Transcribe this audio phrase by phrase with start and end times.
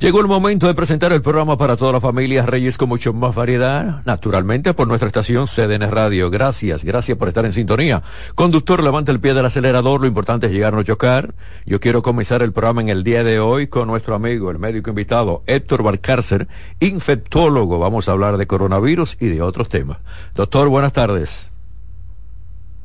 [0.00, 3.34] Llegó el momento de presentar el programa para toda la familia Reyes con mucho más
[3.34, 6.30] variedad, naturalmente por nuestra estación CDN Radio.
[6.30, 8.04] Gracias, gracias por estar en sintonía.
[8.36, 11.34] Conductor, levanta el pie del acelerador, lo importante es llegar a no chocar.
[11.66, 14.90] Yo quiero comenzar el programa en el día de hoy con nuestro amigo, el médico
[14.90, 16.46] invitado, Héctor Balcárcer,
[16.78, 17.80] infectólogo.
[17.80, 19.98] Vamos a hablar de coronavirus y de otros temas.
[20.36, 21.47] Doctor, buenas tardes.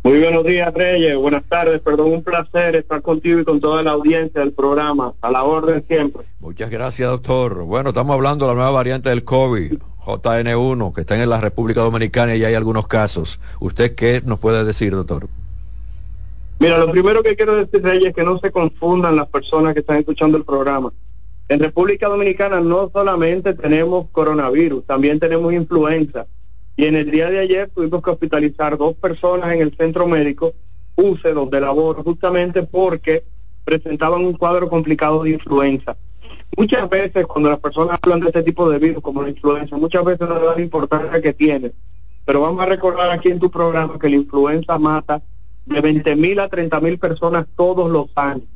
[0.03, 1.15] Muy buenos días, Reyes.
[1.15, 1.79] Buenas tardes.
[1.79, 5.13] Perdón, un placer estar contigo y con toda la audiencia del programa.
[5.21, 6.23] A la orden siempre.
[6.41, 7.63] Muchas gracias, doctor.
[7.63, 11.79] Bueno, estamos hablando de la nueva variante del COVID, JN1, que está en la República
[11.79, 13.39] Dominicana y hay algunos casos.
[13.61, 15.29] ¿Usted qué nos puede decir, doctor?
[16.59, 19.79] Mira, lo primero que quiero decir, Reyes, es que no se confundan las personas que
[19.79, 20.91] están escuchando el programa.
[21.47, 26.27] En República Dominicana no solamente tenemos coronavirus, también tenemos influenza.
[26.75, 30.53] Y en el día de ayer tuvimos que hospitalizar dos personas en el centro médico,
[30.95, 33.23] UCE, donde laboro, justamente porque
[33.63, 35.95] presentaban un cuadro complicado de influenza.
[36.57, 40.03] Muchas veces cuando las personas hablan de este tipo de virus como la influenza, muchas
[40.03, 41.71] veces no le dan la importancia que tiene.
[42.25, 45.21] Pero vamos a recordar aquí en tu programa que la influenza mata
[45.65, 48.47] de 20 mil a 30 mil personas todos los años.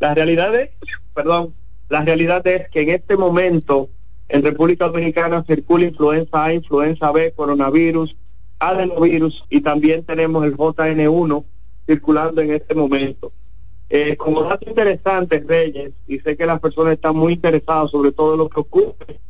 [0.00, 0.70] La realidad es,
[1.12, 1.54] perdón,
[1.88, 3.88] la realidad es que en este momento
[4.28, 8.16] en República Dominicana circula influenza A, influenza B, coronavirus,
[8.58, 11.44] adenovirus y también tenemos el JN1
[11.86, 13.32] circulando en este momento.
[13.90, 18.36] Eh, como dato interesante, Reyes, y sé que las personas están muy interesadas sobre todo
[18.36, 19.20] lo que ocurre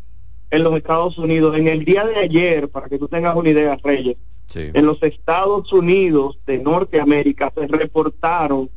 [0.51, 1.57] en los Estados Unidos.
[1.57, 4.17] En el día de ayer, para que tú tengas una idea, Reyes,
[4.55, 8.71] en los Estados Unidos de Norteamérica se reportaron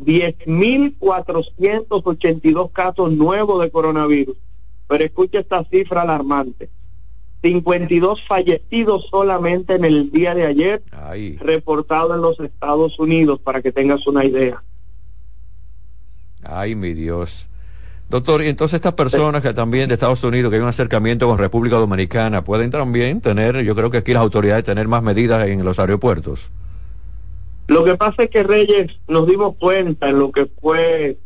[0.00, 4.36] 10.482 casos nuevos de coronavirus
[4.90, 6.68] pero escucha esta cifra alarmante.
[7.42, 10.82] 52 fallecidos solamente en el día de ayer,
[11.38, 14.64] reportado en los Estados Unidos, para que tengas una idea.
[16.42, 17.46] Ay, mi Dios.
[18.08, 21.38] Doctor, y entonces estas personas que también de Estados Unidos, que hay un acercamiento con
[21.38, 25.64] República Dominicana, pueden también tener, yo creo que aquí las autoridades tener más medidas en
[25.64, 26.50] los aeropuertos.
[27.68, 31.16] Lo que pasa es que Reyes nos dimos cuenta en lo que fue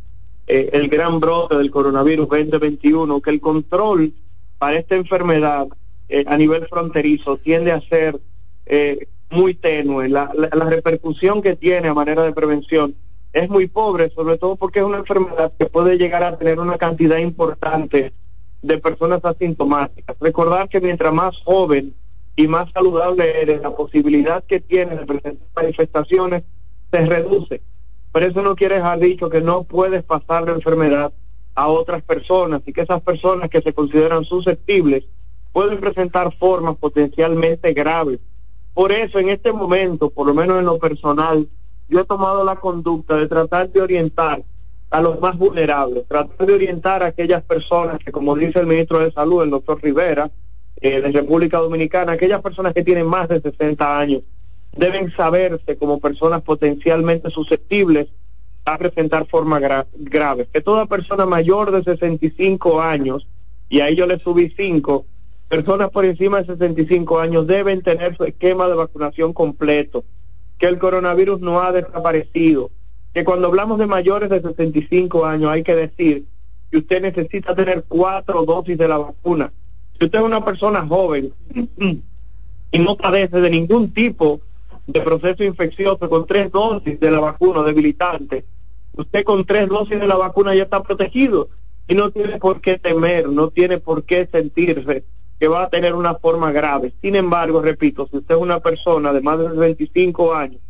[0.47, 4.13] eh, el gran brote del coronavirus 2021, que el control
[4.57, 5.67] para esta enfermedad
[6.07, 8.19] eh, a nivel fronterizo tiende a ser
[8.65, 10.07] eh, muy tenue.
[10.07, 10.31] La,
[10.69, 12.95] repercusión que tiene a manera de prevención
[13.33, 16.77] es muy pobre, sobre todo porque es una enfermedad que puede llegar a tener una
[16.77, 18.13] cantidad importante
[18.61, 20.15] de personas asintomáticas.
[20.19, 21.93] Recordar que mientras más joven
[22.35, 26.43] y más saludable eres, la posibilidad que tienes de presentar manifestaciones
[26.91, 27.61] se reduce.
[28.15, 31.11] Pero eso no quiere dejar dicho que no puedes pasar la enfermedad
[31.53, 35.03] a otras personas y que esas personas que se consideran susceptibles
[35.51, 38.21] pueden presentar formas potencialmente graves.
[38.73, 41.49] Por eso en este momento, por lo menos en lo personal,
[41.89, 44.41] yo he tomado la conducta de tratar de orientar
[44.91, 48.99] a los más vulnerables, tratar de orientar a aquellas personas que, como dice el ministro
[48.99, 50.31] de Salud, el doctor Rivera,
[50.79, 54.21] eh, de República Dominicana, aquellas personas que tienen más de 60 años,
[54.75, 58.07] deben saberse como personas potencialmente susceptibles
[58.65, 59.61] a presentar formas
[59.95, 60.47] graves.
[60.51, 63.27] Que toda persona mayor de 65 años,
[63.69, 65.05] y ahí yo le subí 5,
[65.47, 70.03] personas por encima de 65 años deben tener su esquema de vacunación completo,
[70.57, 72.71] que el coronavirus no ha desaparecido,
[73.13, 76.25] que cuando hablamos de mayores de 65 años hay que decir
[76.71, 79.53] que usted necesita tener cuatro dosis de la vacuna.
[79.97, 81.31] Si usted es una persona joven
[82.71, 84.41] y no padece de ningún tipo
[84.93, 88.45] proceso infeccioso con tres dosis de la vacuna debilitante,
[88.93, 91.49] usted con tres dosis de la vacuna ya está protegido
[91.87, 95.05] y no tiene por qué temer, no tiene por qué sentirse
[95.39, 96.93] que va a tener una forma grave.
[97.01, 100.61] Sin embargo, repito, si usted es una persona de más de 25 años,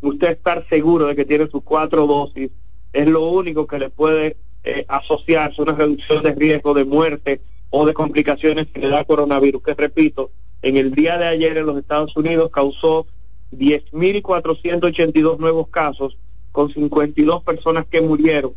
[0.00, 2.50] usted estar seguro de que tiene sus cuatro dosis
[2.92, 7.84] es lo único que le puede eh, asociarse una reducción de riesgo de muerte o
[7.84, 10.30] de complicaciones que le da coronavirus, que repito,
[10.62, 13.06] en el día de ayer en los Estados Unidos causó
[13.52, 16.16] 10.482 nuevos casos
[16.52, 18.52] con 52 personas que murieron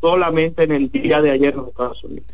[0.00, 2.26] solamente en el día de ayer en los Estados Unidos.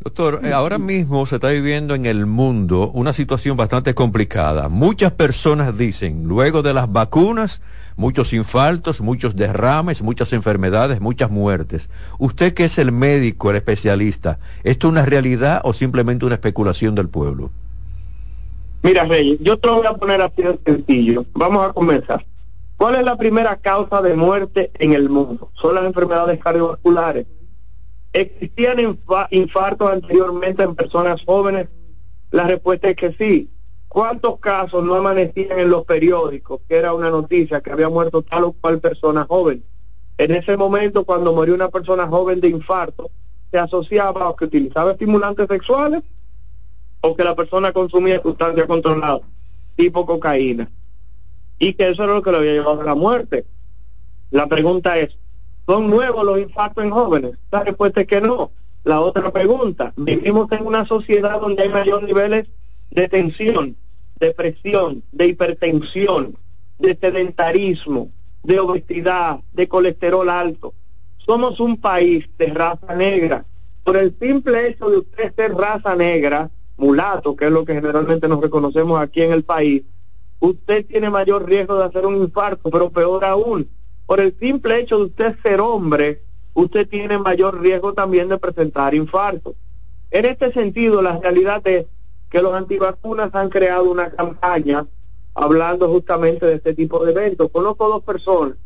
[0.00, 4.68] Doctor, eh, ahora mismo se está viviendo en el mundo una situación bastante complicada.
[4.68, 7.62] Muchas personas dicen, luego de las vacunas,
[7.96, 11.88] muchos infartos, muchos derrames, muchas enfermedades, muchas muertes.
[12.18, 16.94] Usted que es el médico, el especialista, ¿esto es una realidad o simplemente una especulación
[16.94, 17.50] del pueblo?
[18.86, 21.24] Mira, Reyes, yo te lo voy a poner así de sencillo.
[21.32, 22.24] Vamos a comenzar.
[22.76, 25.50] ¿Cuál es la primera causa de muerte en el mundo?
[25.54, 27.26] Son las enfermedades cardiovasculares.
[28.12, 28.96] ¿Existían
[29.30, 31.66] infartos anteriormente en personas jóvenes?
[32.30, 33.50] La respuesta es que sí.
[33.88, 38.44] ¿Cuántos casos no amanecían en los periódicos, que era una noticia que había muerto tal
[38.44, 39.64] o cual persona joven?
[40.16, 43.10] En ese momento, cuando murió una persona joven de infarto,
[43.50, 46.04] se asociaba a que utilizaba estimulantes sexuales
[47.14, 49.20] que la persona consumía sustancias controladas,
[49.76, 50.70] tipo cocaína
[51.58, 53.46] y que eso era lo que le había llevado a la muerte.
[54.30, 55.16] La pregunta es,
[55.66, 57.32] ¿son nuevos los infartos en jóvenes?
[57.50, 58.50] La respuesta es que no.
[58.84, 62.46] La otra pregunta, vivimos en una sociedad donde hay mayores niveles
[62.90, 63.76] de tensión,
[64.20, 66.36] de presión, de hipertensión,
[66.78, 68.10] de sedentarismo,
[68.42, 70.74] de obesidad, de colesterol alto.
[71.18, 73.44] Somos un país de raza negra.
[73.82, 78.28] Por el simple hecho de usted ser raza negra, mulato, que es lo que generalmente
[78.28, 79.82] nos reconocemos aquí en el país,
[80.40, 83.68] usted tiene mayor riesgo de hacer un infarto, pero peor aún,
[84.04, 86.22] por el simple hecho de usted ser hombre,
[86.54, 89.54] usted tiene mayor riesgo también de presentar infarto.
[90.10, 91.86] En este sentido, la realidad es
[92.30, 94.86] que los antivacunas han creado una campaña
[95.34, 97.50] hablando justamente de este tipo de eventos.
[97.50, 98.56] Conozco dos personas.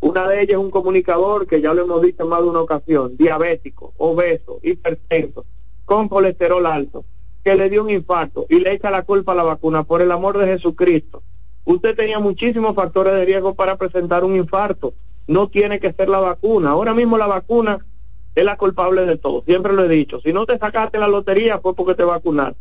[0.00, 2.60] Una de ellas es un comunicador que ya lo hemos dicho en más de una
[2.60, 5.44] ocasión, diabético, obeso, hipertenso,
[5.84, 7.04] con colesterol alto
[7.46, 10.10] que le dio un infarto y le echa la culpa a la vacuna, por el
[10.10, 11.22] amor de Jesucristo.
[11.64, 14.94] Usted tenía muchísimos factores de riesgo para presentar un infarto.
[15.28, 16.70] No tiene que ser la vacuna.
[16.70, 17.86] Ahora mismo la vacuna
[18.34, 19.44] es la culpable de todo.
[19.46, 20.20] Siempre lo he dicho.
[20.22, 22.58] Si no te sacaste la lotería fue porque te vacunaste.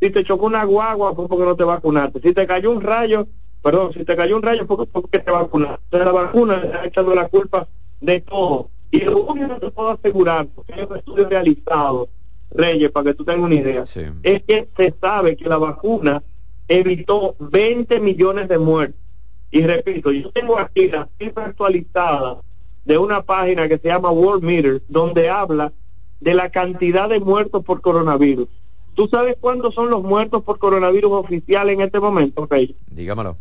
[0.00, 2.22] Si te chocó una guagua fue porque no te vacunaste.
[2.22, 3.28] Si te cayó un rayo,
[3.62, 5.82] perdón, si te cayó un rayo fue porque te vacunaste.
[5.84, 7.68] Entonces la vacuna está echando la culpa
[8.00, 8.70] de todo.
[8.90, 12.08] Y lo único que te puedo asegurar, porque hay un estudio realizado
[12.54, 13.84] Reyes, para que tú tengas una idea,
[14.22, 16.22] es que se sabe que la vacuna
[16.68, 19.00] evitó 20 millones de muertes.
[19.50, 22.40] Y repito, yo tengo aquí la cifra actualizada
[22.84, 25.72] de una página que se llama World Meter, donde habla
[26.20, 28.48] de la cantidad de muertos por coronavirus.
[28.94, 32.76] ¿Tú sabes cuántos son los muertos por coronavirus oficiales en este momento, Reyes?
[32.90, 33.36] Dígamelo.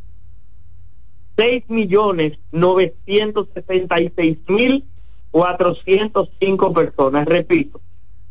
[1.37, 4.85] 6 millones 966 mil
[5.31, 7.25] 405 personas.
[7.25, 7.81] Repito,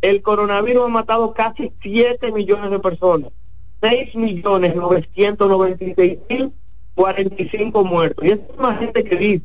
[0.02, 3.30] el coronavirus ha matado casi 7 millones de personas,
[3.80, 6.52] 6 millones 996 mil
[6.94, 8.24] 45 muertos.
[8.24, 9.44] Y es más gente que dice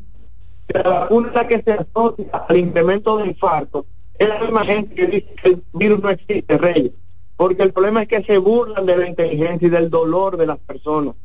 [0.68, 3.86] que la vacuna que se asocia al incremento de infarto
[4.18, 6.92] es la misma gente que dice que el virus no existe, Reyes.
[7.36, 10.58] Porque el problema es que se burlan de la inteligencia y del dolor de las
[10.58, 11.16] personas.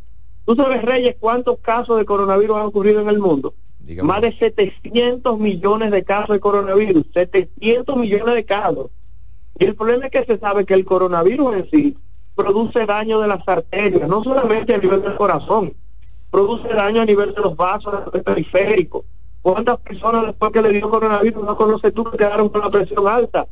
[0.45, 3.55] ¿Tú sabes, Reyes, cuántos casos de coronavirus han ocurrido en el mundo?
[4.03, 8.91] Más de 700 millones de casos de coronavirus, 700 millones de casos.
[9.59, 11.99] Y el problema es que se sabe que el coronavirus en sí
[12.35, 15.75] produce daño de las arterias, no solamente a nivel del corazón,
[16.31, 17.95] produce daño a nivel de los vasos
[18.25, 19.05] periféricos.
[19.43, 23.07] ¿Cuántas personas después que le dio coronavirus no conoce tú que quedaron con la presión
[23.07, 23.47] alta?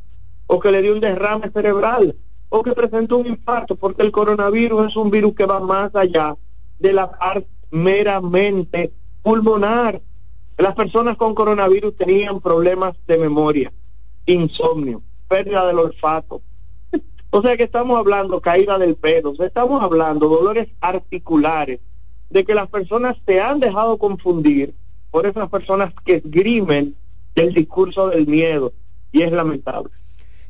[0.47, 2.15] O que le dio un derrame cerebral,
[2.49, 6.35] o que presentó un infarto, porque el coronavirus es un virus que va más allá
[6.79, 10.01] de la parte meramente pulmonar.
[10.57, 13.71] Las personas con coronavirus tenían problemas de memoria,
[14.25, 16.41] insomnio, pérdida del olfato.
[17.33, 21.79] O sea que estamos hablando caída del pelo, estamos hablando dolores articulares,
[22.29, 24.75] de que las personas se han dejado confundir
[25.11, 26.93] por esas personas que esgrimen
[27.35, 28.73] el discurso del miedo
[29.13, 29.91] y es lamentable.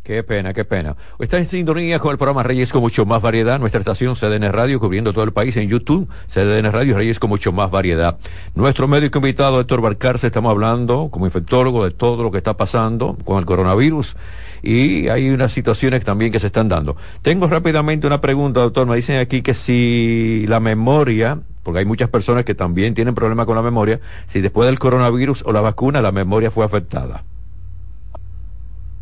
[0.04, 0.96] Qué pena, qué pena.
[1.20, 3.60] Está en sintonía con el programa Reyes con mucho más variedad.
[3.60, 6.10] Nuestra estación CDN Radio cubriendo todo el país en YouTube.
[6.28, 8.18] CDN Radio Reyes con mucho más variedad.
[8.56, 13.16] Nuestro médico invitado, Héctor Barcarce, estamos hablando como infectólogo de todo lo que está pasando
[13.24, 14.16] con el coronavirus
[14.64, 16.98] y hay unas situaciones también que se están dando.
[17.22, 18.88] Tengo rápidamente una pregunta, doctor.
[18.88, 23.46] Me dicen aquí que si la memoria, porque hay muchas personas que también tienen problemas
[23.46, 27.24] con la memoria, si después del coronavirus o la vacuna la memoria fue afectada.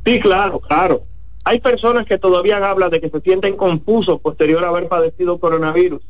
[0.09, 1.03] Sí, claro, claro.
[1.43, 6.01] Hay personas que todavía hablan de que se sienten confusos posterior a haber padecido coronavirus.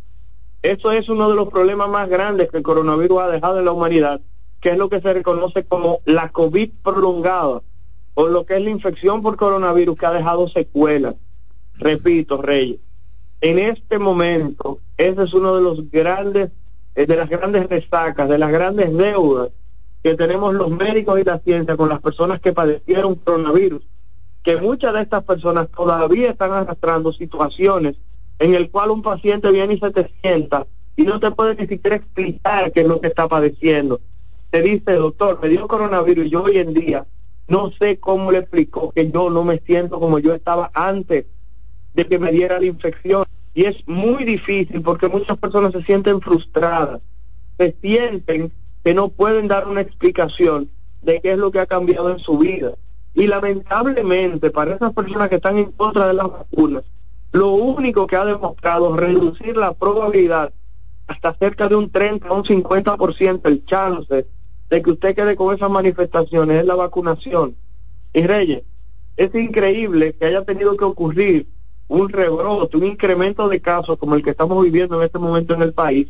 [0.62, 3.74] Eso es uno de los problemas más grandes que el coronavirus ha dejado en la
[3.74, 4.22] humanidad,
[4.62, 7.62] que es lo que se reconoce como la COVID prolongada,
[8.14, 11.16] o lo que es la infección por coronavirus que ha dejado secuelas.
[11.74, 12.80] Repito, Reyes,
[13.42, 16.52] en este momento, ese es uno de los grandes,
[16.96, 19.50] eh, de las grandes destacas, de las grandes deudas
[20.04, 23.84] que tenemos los médicos y la ciencia con las personas que padecieron coronavirus,
[24.44, 27.96] que muchas de estas personas todavía están arrastrando situaciones
[28.40, 30.66] en el cual un paciente viene y se te sienta
[30.96, 34.00] y no te puede ni siquiera explicar qué es lo que está padeciendo.
[34.50, 37.06] Te dice, doctor, me dio coronavirus y yo hoy en día
[37.50, 41.26] no sé cómo le explicó que yo no me siento como yo estaba antes
[41.94, 43.26] de que me diera la infección.
[43.56, 47.02] Y es muy difícil porque muchas personas se sienten frustradas,
[47.58, 48.52] se sienten
[48.84, 50.70] que no pueden dar una explicación
[51.02, 52.74] de qué es lo que ha cambiado en su vida.
[53.14, 56.84] Y lamentablemente para esas personas que están en contra de las vacunas,
[57.32, 60.54] lo único que ha demostrado es reducir la probabilidad
[61.08, 64.28] hasta cerca de un 30 o un 50% el chance
[64.70, 67.56] de que usted quede con esas manifestaciones es la vacunación.
[68.14, 68.64] Y Reyes,
[69.18, 71.48] es increíble que haya tenido que ocurrir
[71.88, 75.64] un rebrote, un incremento de casos como el que estamos viviendo en este momento en
[75.64, 76.08] el país,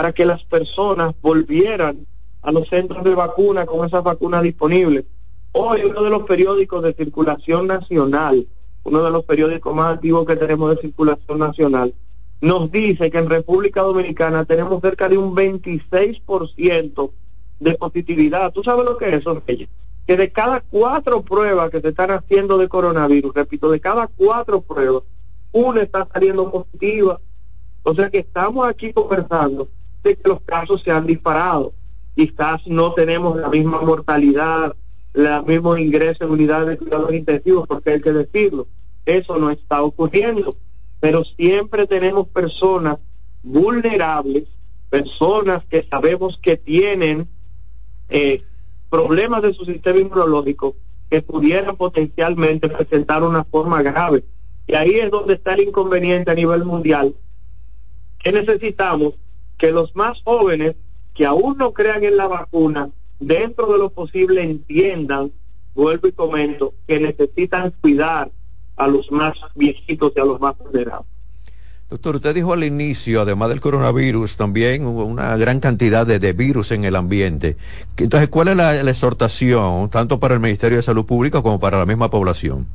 [0.00, 2.06] para que las personas volvieran
[2.40, 5.04] a los centros de vacuna con esas vacunas disponibles.
[5.52, 8.46] Hoy uno de los periódicos de circulación nacional,
[8.82, 11.92] uno de los periódicos más antiguos que tenemos de circulación nacional,
[12.40, 17.10] nos dice que en República Dominicana tenemos cerca de un 26%
[17.58, 18.54] de positividad.
[18.54, 19.68] ¿Tú sabes lo que es eso, Reyes?
[20.06, 24.62] Que de cada cuatro pruebas que se están haciendo de coronavirus, repito, de cada cuatro
[24.62, 25.02] pruebas,
[25.52, 27.20] una está saliendo positiva.
[27.82, 29.68] O sea que estamos aquí conversando
[30.02, 31.72] que los casos se han disparado.
[32.14, 34.74] Quizás no tenemos la misma mortalidad,
[35.12, 38.66] los mismos ingresos en unidades de cuidados intensivos, porque hay que decirlo,
[39.06, 40.56] eso no está ocurriendo.
[41.00, 42.98] Pero siempre tenemos personas
[43.42, 44.44] vulnerables,
[44.90, 47.28] personas que sabemos que tienen
[48.08, 48.42] eh,
[48.90, 50.76] problemas de su sistema inmunológico
[51.08, 54.24] que pudieran potencialmente presentar una forma grave.
[54.66, 57.14] Y ahí es donde está el inconveniente a nivel mundial,
[58.18, 59.14] que necesitamos
[59.60, 60.74] que los más jóvenes
[61.14, 62.90] que aún no crean en la vacuna,
[63.20, 65.30] dentro de lo posible entiendan,
[65.74, 68.30] vuelvo y comento, que necesitan cuidar
[68.76, 71.06] a los más viejitos y a los más vulnerables.
[71.90, 76.70] Doctor, usted dijo al inicio, además del coronavirus, también hubo una gran cantidad de, virus
[76.70, 77.56] en el ambiente.
[77.96, 81.86] Entonces, ¿cuál es la, exhortación, tanto para el Ministerio de Salud Pública como para la
[81.86, 82.68] misma población?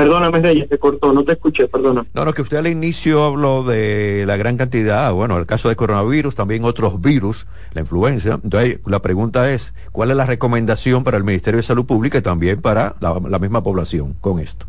[0.00, 2.06] Perdóname, Reyes, se cortó, no te escuché, perdona.
[2.14, 5.76] No, no, que usted al inicio habló de la gran cantidad, bueno, el caso de
[5.76, 8.40] coronavirus, también otros virus, la influenza.
[8.42, 12.22] Entonces, la pregunta es, ¿cuál es la recomendación para el Ministerio de Salud Pública y
[12.22, 14.64] también para la misma población con esto?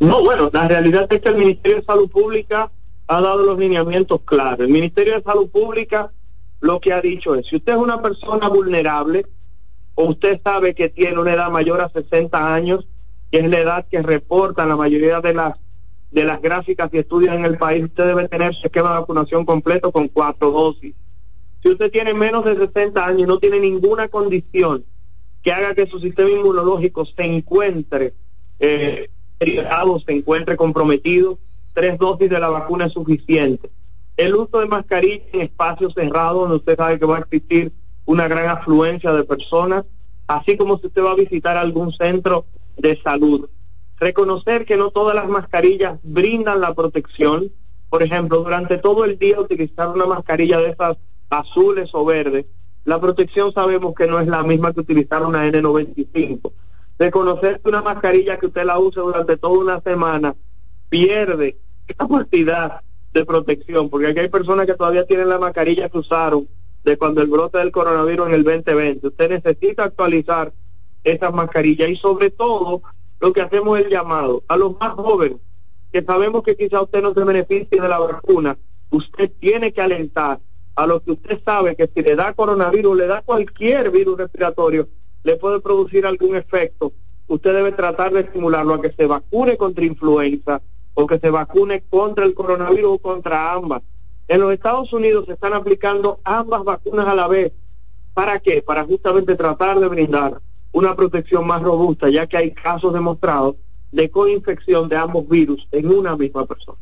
[0.00, 2.72] No, bueno, la realidad es que el Ministerio de Salud Pública
[3.06, 4.58] ha dado los lineamientos claros.
[4.58, 6.10] El Ministerio de Salud Pública
[6.62, 9.24] lo que ha dicho es, si usted es una persona vulnerable
[9.94, 12.88] o usted sabe que tiene una edad mayor a 60 años,
[13.38, 15.54] es la edad que reportan la mayoría de las
[16.10, 19.44] de las gráficas y estudios en el país, usted debe tener su esquema de vacunación
[19.44, 20.94] completo con cuatro dosis.
[21.62, 24.84] Si usted tiene menos de 60 años y no tiene ninguna condición
[25.42, 28.14] que haga que su sistema inmunológico se encuentre
[28.58, 31.38] eh, se encuentre comprometido,
[31.74, 33.70] tres dosis de la vacuna es suficiente.
[34.16, 37.72] El uso de mascarilla en espacios cerrados, donde usted sabe que va a existir
[38.06, 39.84] una gran afluencia de personas,
[40.26, 43.48] así como si usted va a visitar algún centro de salud.
[43.98, 47.50] Reconocer que no todas las mascarillas brindan la protección.
[47.88, 50.96] Por ejemplo, durante todo el día utilizar una mascarilla de esas
[51.30, 52.46] azules o verdes,
[52.84, 56.52] la protección sabemos que no es la misma que utilizar una N95
[56.98, 60.34] reconocer que una mascarilla que usted la use durante toda una semana
[60.88, 61.58] pierde
[61.96, 62.80] capacidad
[63.12, 66.48] de protección, porque aquí hay personas que todavía tienen la mascarilla que usaron
[66.84, 69.06] de cuando el brote del coronavirus en el 2020.
[69.06, 70.52] Usted necesita actualizar
[71.06, 72.82] esas mascarillas y sobre todo
[73.20, 75.38] lo que hacemos es el llamado a los más jóvenes,
[75.92, 78.58] que sabemos que quizá usted no se beneficie de la vacuna,
[78.90, 80.40] usted tiene que alentar
[80.74, 84.88] a lo que usted sabe que si le da coronavirus, le da cualquier virus respiratorio,
[85.22, 86.92] le puede producir algún efecto,
[87.28, 90.60] usted debe tratar de estimularlo a que se vacune contra influenza
[90.94, 93.82] o que se vacune contra el coronavirus o contra ambas.
[94.28, 97.52] En los Estados Unidos se están aplicando ambas vacunas a la vez.
[98.12, 98.60] ¿Para qué?
[98.60, 100.40] Para justamente tratar de brindar
[100.76, 103.56] una protección más robusta, ya que hay casos demostrados
[103.92, 106.76] de coinfección de ambos virus en una misma persona.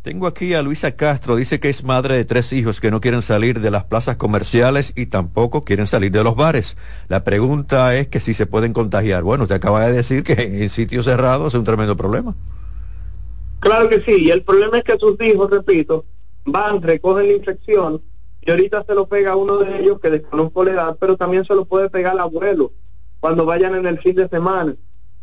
[0.00, 3.20] Tengo aquí a Luisa Castro, dice que es madre de tres hijos que no quieren
[3.20, 6.78] salir de las plazas comerciales y tampoco quieren salir de los bares.
[7.08, 9.22] La pregunta es que si se pueden contagiar.
[9.22, 12.34] Bueno, usted acaba de decir que en sitios cerrados es un tremendo problema.
[13.60, 16.06] Claro que sí, y el problema es que sus hijos, repito,
[16.46, 18.00] van, recogen la infección
[18.40, 21.44] y ahorita se lo pega a uno de ellos que desconozco la edad, pero también
[21.44, 22.72] se lo puede pegar al abuelo
[23.24, 24.76] cuando vayan en el fin de semana.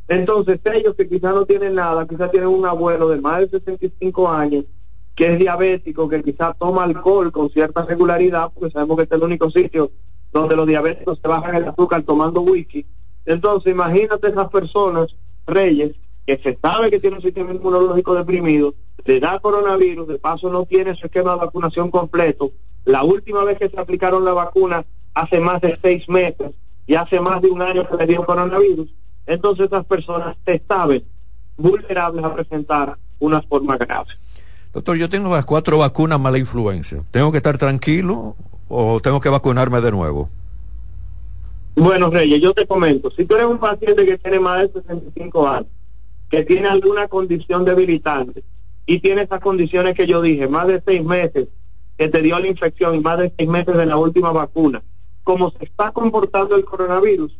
[0.07, 4.27] Entonces ellos que quizás no tienen nada, quizás tienen un abuelo de más de 65
[4.27, 4.65] años
[5.15, 9.21] que es diabético, que quizás toma alcohol con cierta regularidad, porque sabemos que este es
[9.21, 9.91] el único sitio
[10.33, 12.87] donde los diabéticos se bajan el azúcar tomando whisky,
[13.23, 15.15] Entonces, imagínate esas personas,
[15.45, 15.91] reyes,
[16.25, 18.73] que se sabe que tiene un sistema inmunológico deprimido,
[19.05, 22.51] le da coronavirus, de paso no tiene su esquema de vacunación completo.
[22.83, 26.55] La última vez que se aplicaron la vacuna hace más de seis meses
[26.91, 28.89] y hace más de un año que le dio coronavirus.
[29.25, 31.05] Entonces esas personas se saben
[31.55, 34.09] vulnerables a presentar una forma grave.
[34.73, 37.01] Doctor, yo tengo las cuatro vacunas mala influencia.
[37.11, 38.35] ¿Tengo que estar tranquilo
[38.67, 40.29] o tengo que vacunarme de nuevo?
[41.75, 45.47] Bueno, Reyes, yo te comento, si tú eres un paciente que tiene más de 65
[45.47, 45.69] años,
[46.29, 48.43] que tiene alguna condición debilitante
[48.85, 51.47] y tiene esas condiciones que yo dije, más de seis meses
[51.97, 54.83] que te dio la infección y más de seis meses de la última vacuna,
[55.23, 57.37] como se está comportando el coronavirus,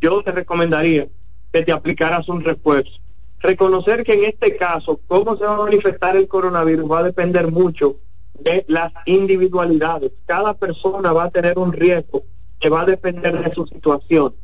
[0.00, 1.08] yo te recomendaría
[1.52, 2.92] que te aplicaras un refuerzo.
[3.40, 7.50] Reconocer que en este caso, cómo se va a manifestar el coronavirus va a depender
[7.50, 7.96] mucho
[8.38, 10.12] de las individualidades.
[10.26, 12.24] Cada persona va a tener un riesgo
[12.58, 14.34] que va a depender de su situación.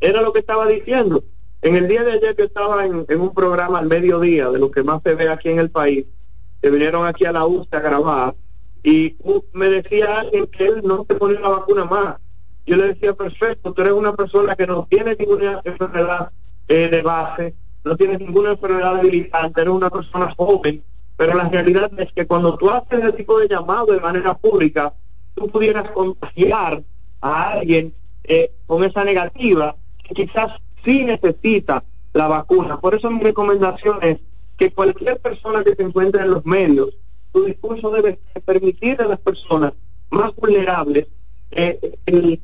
[0.00, 1.24] Era lo que estaba diciendo.
[1.62, 4.82] En el día de ayer que estaba en, un programa al mediodía, de lo que
[4.82, 6.06] más se ve aquí en el país,
[6.60, 8.34] que vinieron aquí a la UCA a grabar,
[8.84, 9.16] y
[9.54, 12.16] me decía alguien que él no se ponía la vacuna más.
[12.66, 16.30] Yo le decía, perfecto, tú eres una persona que no tiene ninguna enfermedad
[16.68, 20.84] eh, de base, no tienes ninguna enfermedad debilitante, eres una persona joven,
[21.16, 24.92] pero la realidad es que cuando tú haces ese tipo de llamado de manera pública,
[25.34, 26.82] tú pudieras contagiar
[27.22, 29.76] a alguien eh, con esa negativa
[30.06, 30.52] que quizás
[30.84, 32.80] sí necesita la vacuna.
[32.80, 34.18] Por eso mi recomendación es
[34.58, 36.90] que cualquier persona que se encuentre en los medios,
[37.34, 39.72] su discurso debe permitir a las personas
[40.10, 41.08] más vulnerables
[41.50, 42.40] eh,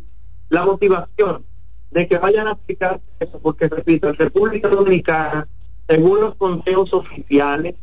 [0.49, 1.45] la motivación
[1.93, 5.47] de que vayan a aplicar eso, porque repito, en República Dominicana,
[5.89, 7.77] según los conteos oficiales,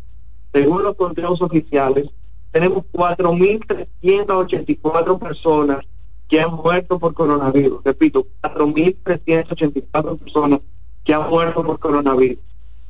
[0.52, 2.10] según los conteos oficiales,
[2.52, 5.86] tenemos 4.384 personas
[6.28, 7.82] que han muerto por coronavirus.
[7.86, 10.60] Repito, 4.384 personas
[11.06, 12.40] que han muerto por coronavirus.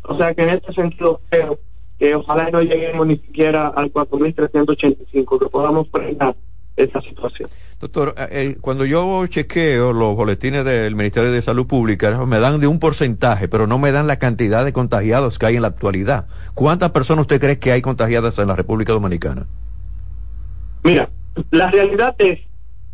[0.04, 1.60] O sea que en este sentido creo
[2.00, 6.36] que ojalá no lleguemos ni siquiera al 4.385, que podamos frenar
[6.76, 7.50] esa situación.
[7.80, 12.68] Doctor, eh, cuando yo chequeo los boletines del Ministerio de Salud Pública, me dan de
[12.68, 16.28] un porcentaje, pero no me dan la cantidad de contagiados que hay en la actualidad.
[16.54, 19.48] ¿Cuántas personas usted cree que hay contagiadas en la República Dominicana?
[20.84, 21.10] Mira,
[21.52, 22.40] la realidad es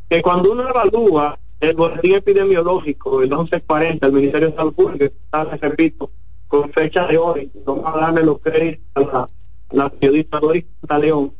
[0.09, 5.45] que cuando uno evalúa el boletín epidemiológico, el 1140, el Ministerio de Salud Pública, está,
[5.45, 6.11] repito,
[6.53, 9.27] con fecha de hoy, vamos a darle los créditos a
[9.71, 10.65] la, periodista Doris
[11.01, 11.33] León,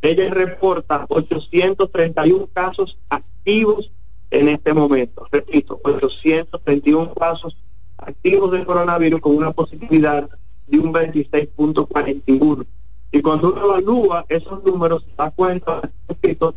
[0.00, 3.90] ella reporta 831 casos activos
[4.30, 5.26] en este momento.
[5.32, 7.56] Repito, 831 casos
[7.98, 10.30] activos de coronavirus con una positividad
[10.68, 12.64] de un 26.41.
[13.10, 16.54] Y cuando uno evalúa esos números, se da cuenta, repito,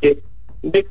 [0.00, 0.22] que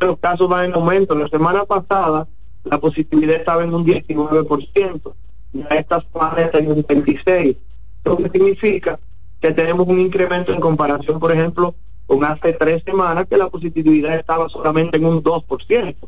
[0.02, 1.16] los casos van en aumento.
[1.16, 2.28] La semana pasada
[2.64, 5.14] la positividad estaba en un 19%,
[5.54, 7.58] ya esta semana está en un 26%,
[8.06, 9.00] lo que significa
[9.40, 14.16] que tenemos un incremento en comparación, por ejemplo, con hace tres semanas que la positividad
[14.16, 15.96] estaba solamente en un 2%.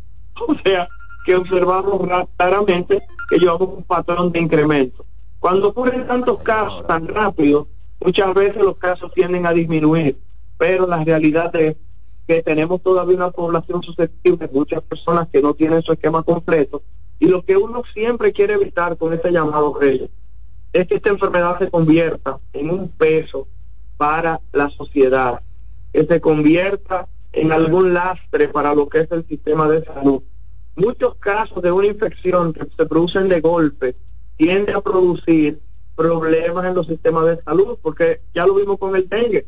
[0.47, 0.89] O sea,
[1.25, 2.01] que observamos
[2.35, 5.05] claramente que llevamos un patrón de incremento.
[5.39, 7.67] Cuando ocurren tantos casos tan rápido,
[8.03, 10.17] muchas veces los casos tienden a disminuir,
[10.57, 11.77] pero la realidad es
[12.27, 16.83] que tenemos todavía una población susceptible, muchas personas que no tienen su esquema completo,
[17.19, 20.09] y lo que uno siempre quiere evitar con este llamado rey
[20.73, 23.47] es que esta enfermedad se convierta en un peso
[23.97, 25.41] para la sociedad,
[25.93, 30.21] que se convierta en algún lastre para lo que es el sistema de salud.
[30.75, 33.95] Muchos casos de una infección que se producen de golpe
[34.35, 35.61] tienden a producir
[35.95, 39.47] problemas en los sistemas de salud, porque ya lo vimos con el dengue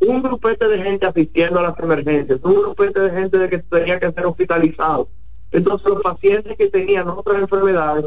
[0.00, 4.00] un grupete de gente asistiendo a las emergencias, un grupete de gente de que tenía
[4.00, 5.08] que ser hospitalizado.
[5.52, 8.06] Entonces los pacientes que tenían otras enfermedades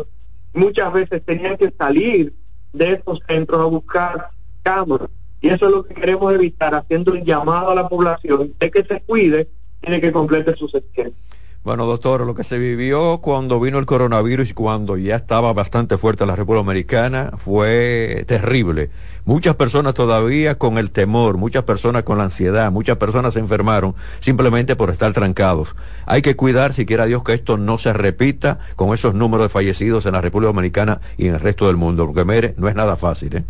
[0.54, 2.34] muchas veces tenían que salir
[2.72, 4.30] de estos centros a buscar
[4.62, 5.10] cámaras.
[5.42, 8.84] Y eso es lo que queremos evitar, haciendo un llamado a la población de que
[8.84, 9.50] se cuide
[9.82, 11.14] y de que complete sus esquemas.
[11.64, 15.98] Bueno, doctor, lo que se vivió cuando vino el coronavirus y cuando ya estaba bastante
[15.98, 18.90] fuerte la República Americana fue terrible.
[19.24, 23.96] Muchas personas todavía con el temor, muchas personas con la ansiedad, muchas personas se enfermaron
[24.20, 25.74] simplemente por estar trancados.
[26.06, 29.50] Hay que cuidar, si quiera Dios, que esto no se repita con esos números de
[29.50, 32.76] fallecidos en la República Dominicana y en el resto del mundo, porque mire, no es
[32.76, 33.38] nada fácil.
[33.38, 33.44] ¿eh?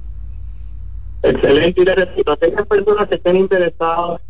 [1.24, 4.22] Excelente, y le repito, aquellas personas que estén interesadas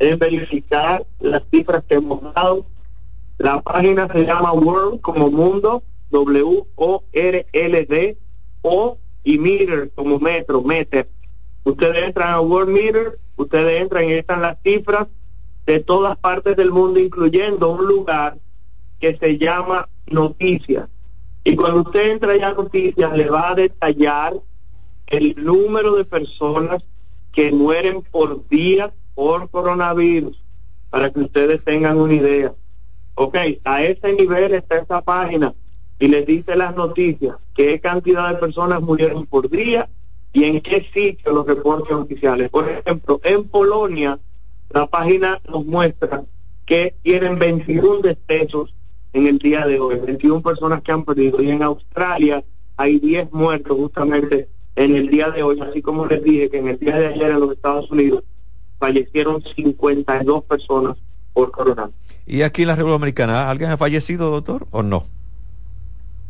[0.00, 2.66] en verificar las cifras que hemos dado,
[3.38, 6.58] la página se llama World como mundo, W-O-R-L-D,
[8.62, 11.08] o y Meter como metro, meter.
[11.64, 15.06] Ustedes entran a World Meter, ustedes entran y están las cifras
[15.66, 18.38] de todas partes del mundo, incluyendo un lugar
[18.98, 20.88] que se llama noticias.
[21.44, 24.34] Y cuando usted entra ya a noticias, le va a detallar
[25.06, 26.82] el número de personas
[27.32, 30.42] que mueren por día por coronavirus,
[30.90, 32.54] para que ustedes tengan una idea.
[33.20, 35.52] Ok, a ese nivel está esa página
[35.98, 39.88] y les dice las noticias, qué cantidad de personas murieron por día
[40.32, 42.48] y en qué sitio los reportes oficiales.
[42.48, 44.20] Por ejemplo, en Polonia,
[44.70, 46.22] la página nos muestra
[46.64, 48.72] que tienen 21 decesos
[49.12, 51.42] en el día de hoy, 21 personas que han perdido.
[51.42, 52.44] Y en Australia
[52.76, 56.68] hay 10 muertos justamente en el día de hoy, así como les dije que en
[56.68, 58.22] el día de ayer en los Estados Unidos
[58.78, 60.96] fallecieron 52 personas
[61.32, 61.98] por coronavirus.
[62.28, 65.06] ¿Y aquí en la República Dominicana alguien ha fallecido, doctor, o no?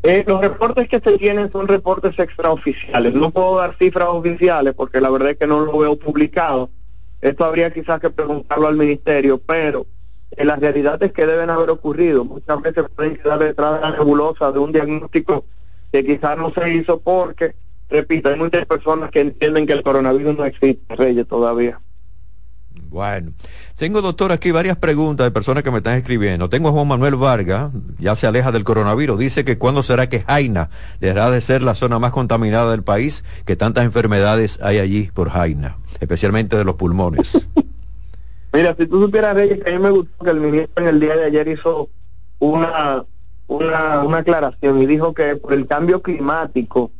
[0.04, 3.12] Eh, los reportes que se tienen son reportes extraoficiales.
[3.14, 6.70] No puedo dar cifras oficiales porque la verdad es que no lo veo publicado.
[7.20, 9.87] Esto habría quizás que preguntarlo al ministerio, pero
[10.30, 12.24] en la realidad es que deben haber ocurrido.
[12.24, 15.46] Muchas veces pueden quedar detrás de la nebulosa de un diagnóstico
[15.90, 17.56] que quizás no se hizo porque,
[17.90, 21.80] repito, hay muchas personas que entienden que el coronavirus no existe, Reyes, todavía.
[22.90, 23.33] Bueno,
[23.77, 26.48] tengo, doctor, aquí varias preguntas de personas que me están escribiendo.
[26.48, 29.18] Tengo a Juan Manuel Vargas, ya se aleja del coronavirus.
[29.18, 33.24] Dice que cuándo será que Jaina dejará de ser la zona más contaminada del país,
[33.44, 37.48] que tantas enfermedades hay allí por Jaina, especialmente de los pulmones.
[38.55, 41.01] Mira, si tú supieras, Reyes, que a mí me gustó que el ministro en el
[41.01, 41.90] día de ayer hizo
[42.38, 43.05] una,
[43.48, 46.90] una, una aclaración y dijo que por el cambio climático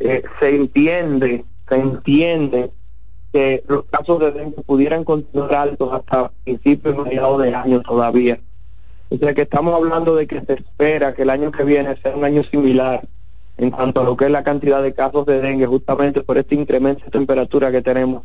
[0.00, 2.72] eh, se entiende, se entiende
[3.32, 8.40] que los casos de dengue pudieran continuar altos hasta principios y mediados de año todavía.
[9.08, 12.16] O sea que estamos hablando de que se espera que el año que viene sea
[12.16, 13.08] un año similar
[13.56, 16.54] en cuanto a lo que es la cantidad de casos de dengue, justamente por este
[16.54, 18.22] incremento de temperatura que tenemos,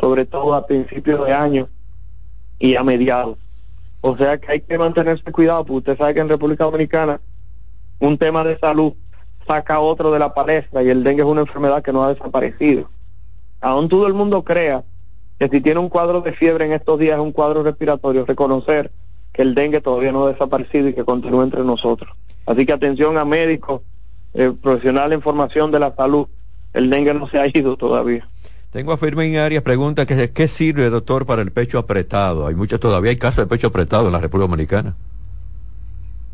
[0.00, 1.68] sobre todo a principios de año
[2.58, 3.38] y a mediados.
[4.02, 7.20] O sea que hay que mantenerse cuidado, porque usted sabe que en República Dominicana
[7.98, 8.92] un tema de salud
[9.46, 12.88] saca otro de la palestra y el dengue es una enfermedad que no ha desaparecido
[13.64, 14.84] aún todo el mundo crea
[15.38, 18.92] que si tiene un cuadro de fiebre en estos días es un cuadro respiratorio, reconocer
[19.32, 22.14] que el dengue todavía no ha desaparecido y que continúa entre nosotros.
[22.44, 23.80] Así que atención a médicos,
[24.34, 26.26] eh, profesionales en formación de la salud,
[26.74, 28.28] el dengue no se ha ido todavía.
[28.70, 32.46] Tengo a Firmin Arias, pregunta que ¿qué sirve, doctor, para el pecho apretado?
[32.46, 34.94] Hay muchos todavía, hay casos de pecho apretado en la República Dominicana.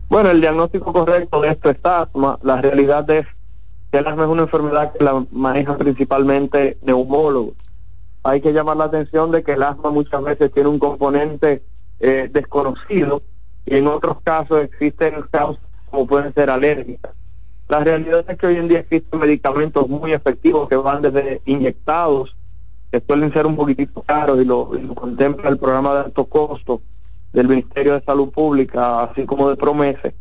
[0.09, 2.41] Bueno, el diagnóstico correcto de esto es asma.
[2.43, 3.27] La realidad es
[3.93, 7.55] el asma es una enfermedad que la maneja principalmente neumólogos.
[8.23, 11.63] Hay que llamar la atención de que el asma muchas veces tiene un componente
[11.99, 13.23] eh, desconocido
[13.67, 17.13] y en otros casos existen causas como pueden ser alérgicas.
[17.69, 22.37] La realidad es que hoy en día existen medicamentos muy efectivos que van desde inyectados,
[22.91, 26.25] que suelen ser un poquitito caros y lo, y lo contempla el programa de alto
[26.25, 26.83] costo
[27.33, 30.15] del Ministerio de Salud Pública, así como de Promese,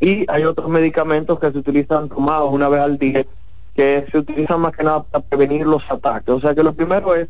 [0.00, 3.24] y hay otros medicamentos que se utilizan tomados una vez al día
[3.74, 6.28] que se utilizan más que nada para prevenir los ataques.
[6.28, 7.28] O sea que lo primero es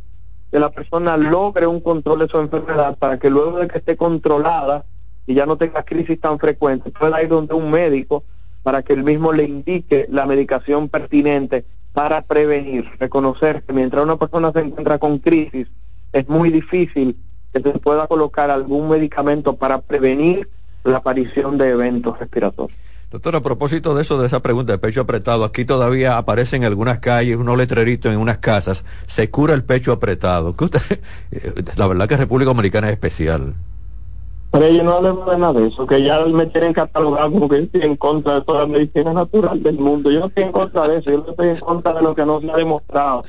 [0.51, 3.97] que la persona logre un control de su enfermedad para que luego de que esté
[3.97, 4.85] controlada
[5.27, 8.25] y ya no tenga crisis tan frecuentes, pueda ir donde un médico
[8.63, 14.17] para que el mismo le indique la medicación pertinente para prevenir, reconocer que mientras una
[14.17, 15.69] persona se encuentra con crisis,
[16.13, 17.17] es muy difícil
[17.53, 20.49] que se pueda colocar algún medicamento para prevenir
[20.85, 22.79] la aparición de eventos respiratorios.
[23.11, 26.67] Doctor, a propósito de eso, de esa pregunta de pecho apretado, aquí todavía aparecen en
[26.67, 30.57] algunas calles unos letreritos en unas casas, se cura el pecho apretado.
[30.57, 31.01] ¿Qué usted,
[31.77, 33.55] la verdad que República Dominicana es especial.
[34.51, 37.61] Pero yo no hablemos de nada de eso, que ya me tienen catalogado como que
[37.61, 40.11] estoy en contra de toda la medicina natural del mundo.
[40.11, 42.27] Yo no estoy en contra de eso, yo no estoy en contra de lo que
[42.27, 43.25] no se ha demostrado,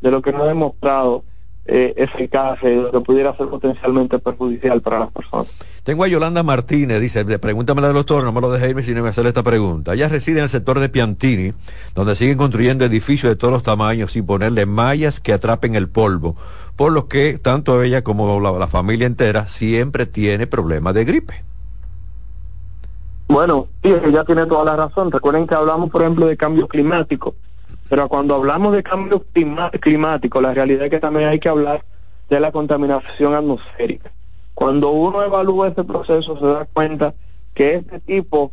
[0.00, 1.24] de lo que no ha demostrado
[1.66, 5.48] eh, eficaz, eh, lo pudiera ser potencialmente perjudicial para las personas.
[5.84, 9.28] Tengo a Yolanda Martínez, dice, pregúntame del doctor, no me lo deje irme sin hacerle
[9.30, 9.94] esta pregunta.
[9.94, 11.52] Ella reside en el sector de Piantini,
[11.94, 16.36] donde siguen construyendo edificios de todos los tamaños sin ponerle mallas que atrapen el polvo,
[16.76, 21.44] por lo que tanto ella como la, familia entera siempre tiene problemas de gripe.
[23.28, 25.10] Bueno, sí, ella tiene toda la razón.
[25.12, 27.34] Recuerden que hablamos, por ejemplo, de cambio climático.
[27.90, 29.24] Pero cuando hablamos de cambio
[29.80, 31.84] climático, la realidad es que también hay que hablar
[32.28, 34.12] de la contaminación atmosférica.
[34.54, 37.14] Cuando uno evalúa este proceso se da cuenta
[37.52, 38.52] que este tipo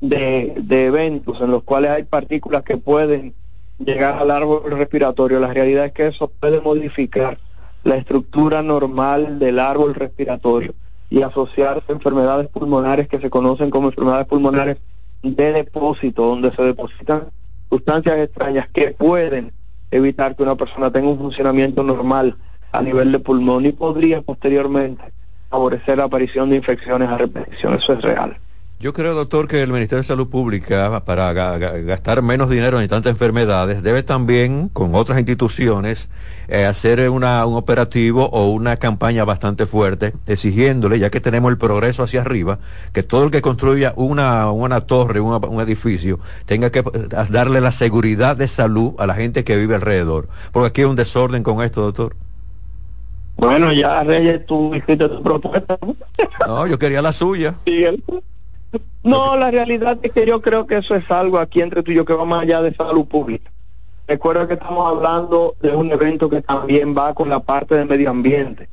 [0.00, 3.34] de, eventos en los cuales hay partículas que pueden
[3.80, 7.38] llegar al árbol respiratorio, la realidad es que eso puede modificar
[7.82, 10.72] la estructura normal del árbol respiratorio
[11.10, 14.76] y asociarse a enfermedades pulmonares que se conocen como enfermedades pulmonares
[15.24, 17.30] de depósito, donde se depositan
[17.70, 19.52] sustancias extrañas que pueden
[19.90, 22.36] evitar que una persona tenga un funcionamiento normal
[22.72, 25.02] a nivel de pulmón y podría posteriormente
[25.48, 27.74] favorecer la aparición de infecciones a repetición.
[27.74, 28.38] Eso es real.
[28.78, 33.10] Yo creo, doctor, que el Ministerio de Salud Pública, para gastar menos dinero en tantas
[33.10, 36.10] enfermedades, debe también, con otras instituciones,
[36.48, 41.56] eh, hacer una, un operativo o una campaña bastante fuerte, exigiéndole, ya que tenemos el
[41.56, 42.58] progreso hacia arriba,
[42.92, 47.72] que todo el que construya una, una torre, un edificio, tenga que eh, darle la
[47.72, 50.28] seguridad de salud a la gente que vive alrededor.
[50.52, 52.14] Porque aquí hay un desorden con esto, doctor.
[53.36, 55.78] Bueno, ya Reyes, tú hiciste tu propuesta.
[56.46, 57.54] No, yo quería la suya.
[57.64, 57.84] Sí,
[59.02, 61.94] no, la realidad es que yo creo que eso es algo aquí entre tú y
[61.94, 63.50] yo que va más allá de salud pública.
[64.08, 68.10] Recuerda que estamos hablando de un evento que también va con la parte del medio
[68.10, 68.68] ambiente.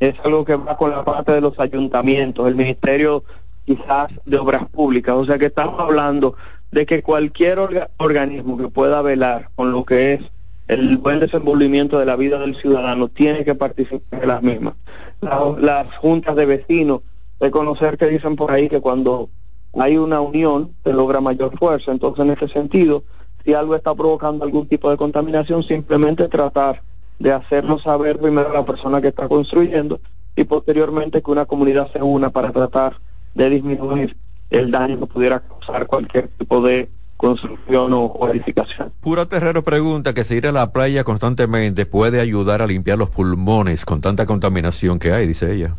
[0.00, 3.24] Es algo que va con la parte de los ayuntamientos, el Ministerio
[3.66, 5.14] quizás de Obras Públicas.
[5.14, 6.36] O sea que estamos hablando
[6.70, 7.58] de que cualquier
[7.98, 10.20] organismo que pueda velar con lo que es
[10.68, 14.74] el buen desenvolvimiento de la vida del ciudadano tiene que participar en las mismas.
[15.20, 17.00] las juntas de vecinos,
[17.40, 19.30] reconocer que dicen por ahí que cuando
[19.74, 21.92] hay una unión, se logra mayor fuerza.
[21.92, 23.04] Entonces, en ese sentido,
[23.44, 26.82] si algo está provocando algún tipo de contaminación, simplemente tratar
[27.18, 30.00] de hacerlo saber primero a la persona que está construyendo
[30.36, 32.96] y posteriormente que una comunidad se una para tratar
[33.34, 34.16] de disminuir
[34.50, 38.92] el daño que pudiera causar cualquier tipo de construcción o, edificación.
[39.00, 43.84] Pura Terrero pregunta que si a la playa constantemente puede ayudar a limpiar los pulmones
[43.84, 45.74] con tanta contaminación que hay, dice ella.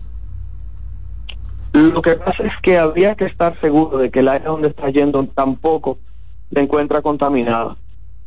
[1.74, 4.90] Lo que pasa es que habría que estar seguro de que el área donde está
[4.90, 6.00] yendo tampoco
[6.52, 7.78] se encuentra contaminada.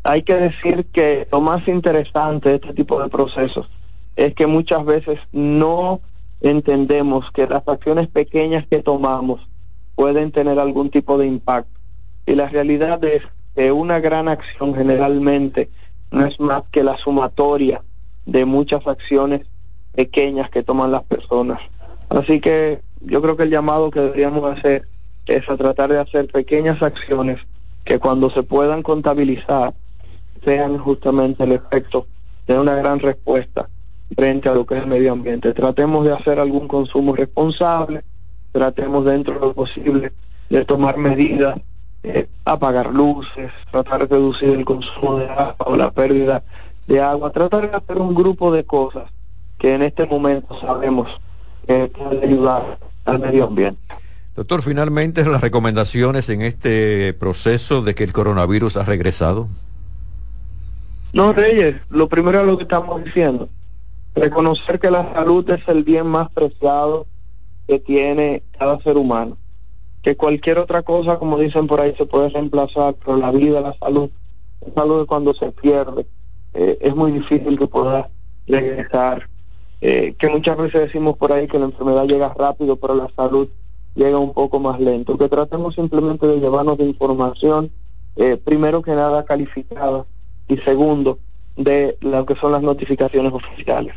[0.05, 3.69] Hay que decir que lo más interesante de este tipo de procesos
[4.17, 6.01] es que muchas veces no
[6.41, 9.41] entendemos que las acciones pequeñas que tomamos
[9.95, 11.81] pueden tener algún tipo de impacto.
[12.27, 13.23] Y la realidad es
[13.55, 15.71] que una gran acción generalmente
[16.11, 17.83] no es más que la sumatoria
[18.27, 19.43] de muchas acciones
[19.95, 21.61] pequeñas que toman las personas.
[22.09, 24.89] Así que yo creo que el llamado que deberíamos hacer
[25.27, 27.41] es a tratar de hacer pequeñas acciones
[27.85, 29.75] que cuando se puedan contabilizar
[30.45, 32.07] sean justamente el efecto
[32.47, 33.69] de una gran respuesta
[34.17, 35.53] frente a lo que es el medio ambiente.
[35.53, 38.03] Tratemos de hacer algún consumo responsable,
[38.53, 40.13] tratemos dentro de lo posible
[40.51, 41.59] de tomar medidas,
[42.03, 46.43] eh, apagar luces, tratar de reducir el consumo de agua o la pérdida
[46.87, 49.11] de agua, tratar de hacer un grupo de cosas
[49.59, 51.09] que en este momento sabemos
[51.67, 53.81] que puede ayudar al medio ambiente.
[54.35, 59.49] Doctor, finalmente las recomendaciones en este proceso de que el coronavirus ha regresado.
[61.13, 63.51] No, Reyes, lo primero es lo que estamos diciendo.
[64.15, 67.07] Reconocer que la salud es el bien más preciado
[67.69, 69.37] que tiene cada ser humano.
[70.03, 73.77] Que cualquier otra cosa, como dicen por ahí, se puede reemplazar, pero la vida, la
[73.79, 74.11] salud,
[74.75, 76.07] algo que cuando se pierde
[76.55, 78.09] eh, es muy difícil que pueda
[78.47, 79.29] regresar
[79.85, 83.49] eh, que muchas veces decimos por ahí que la enfermedad llega rápido, pero la salud
[83.97, 85.19] llega un poco más lento.
[85.19, 87.73] Que tratemos simplemente de llevarnos de información,
[88.15, 90.07] eh, primero que nada calificada
[90.47, 91.19] y segundo,
[91.57, 93.97] de lo que son las notificaciones oficiales.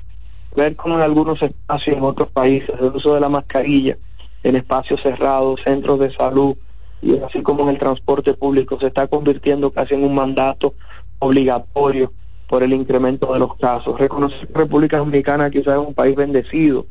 [0.55, 3.95] Ver cómo en algunos espacios en otros países el uso de la mascarilla
[4.41, 6.55] en espacios cerrados, centros de salud
[7.03, 10.73] y así como en el transporte público se está convirtiendo casi en un mandato
[11.19, 12.11] obligatorio
[12.47, 13.99] por el incremento de los casos.
[13.99, 16.85] Reconocer que República Dominicana quizás es un país bendecido,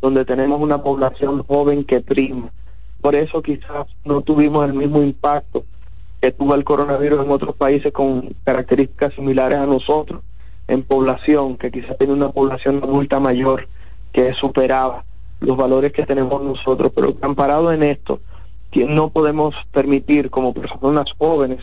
[0.00, 2.50] donde tenemos una población joven que prima.
[3.00, 5.64] Por eso quizás no tuvimos el mismo impacto
[6.20, 10.22] que tuvo el coronavirus en otros países con características similares a nosotros,
[10.66, 13.68] en población, que quizás tiene una población adulta mayor
[14.12, 15.04] que superaba
[15.40, 18.20] los valores que tenemos nosotros, pero amparado en esto,
[18.74, 21.60] no podemos permitir como personas jóvenes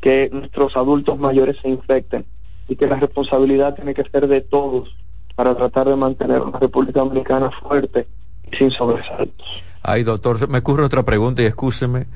[0.00, 2.24] que nuestros adultos mayores se infecten
[2.70, 4.94] y que la responsabilidad tiene que ser de todos
[5.34, 8.06] para tratar de mantener una República Dominicana fuerte
[8.50, 9.64] y sin sobresaltos.
[9.82, 12.06] Ay, doctor, me ocurre otra pregunta y escúcheme.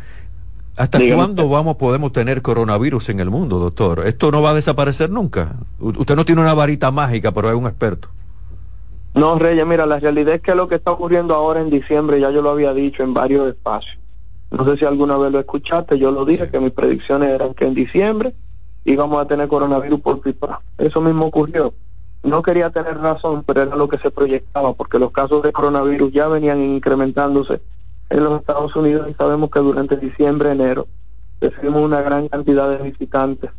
[0.77, 4.07] ¿Hasta cuándo vamos podemos tener coronavirus en el mundo, doctor?
[4.07, 5.57] Esto no va a desaparecer nunca.
[5.81, 8.09] usted no tiene una varita mágica, pero es un experto.
[9.15, 12.31] No, Reyes, mira, la realidad es que lo que está ocurriendo ahora en diciembre, ya
[12.31, 13.99] yo lo había dicho en varios espacios.
[14.53, 17.67] No sé si alguna vez lo escuchaste, yo lo dije, que mis predicciones eran que
[17.67, 18.35] en diciembre
[18.85, 20.61] íbamos a tener coronavirus por pipa.
[20.79, 21.75] Eso mismo ocurrió.
[22.23, 26.13] No quería tener razón, pero era lo que se proyectaba, porque los casos de coronavirus
[26.13, 27.61] ya venían incrementándose
[28.11, 30.87] en los Estados Unidos y sabemos que durante diciembre, enero,
[31.41, 33.51] recibimos una gran cantidad de visitantes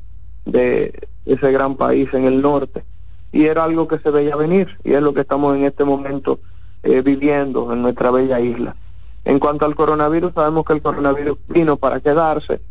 [0.45, 2.83] de ese gran país en el norte.
[3.31, 6.39] Y era algo que se veía venir y es lo que estamos en este momento
[6.83, 8.75] eh, viviendo en nuestra bella isla.
[9.25, 12.61] En cuanto al coronavirus, sabemos que el coronavirus vino para quedarse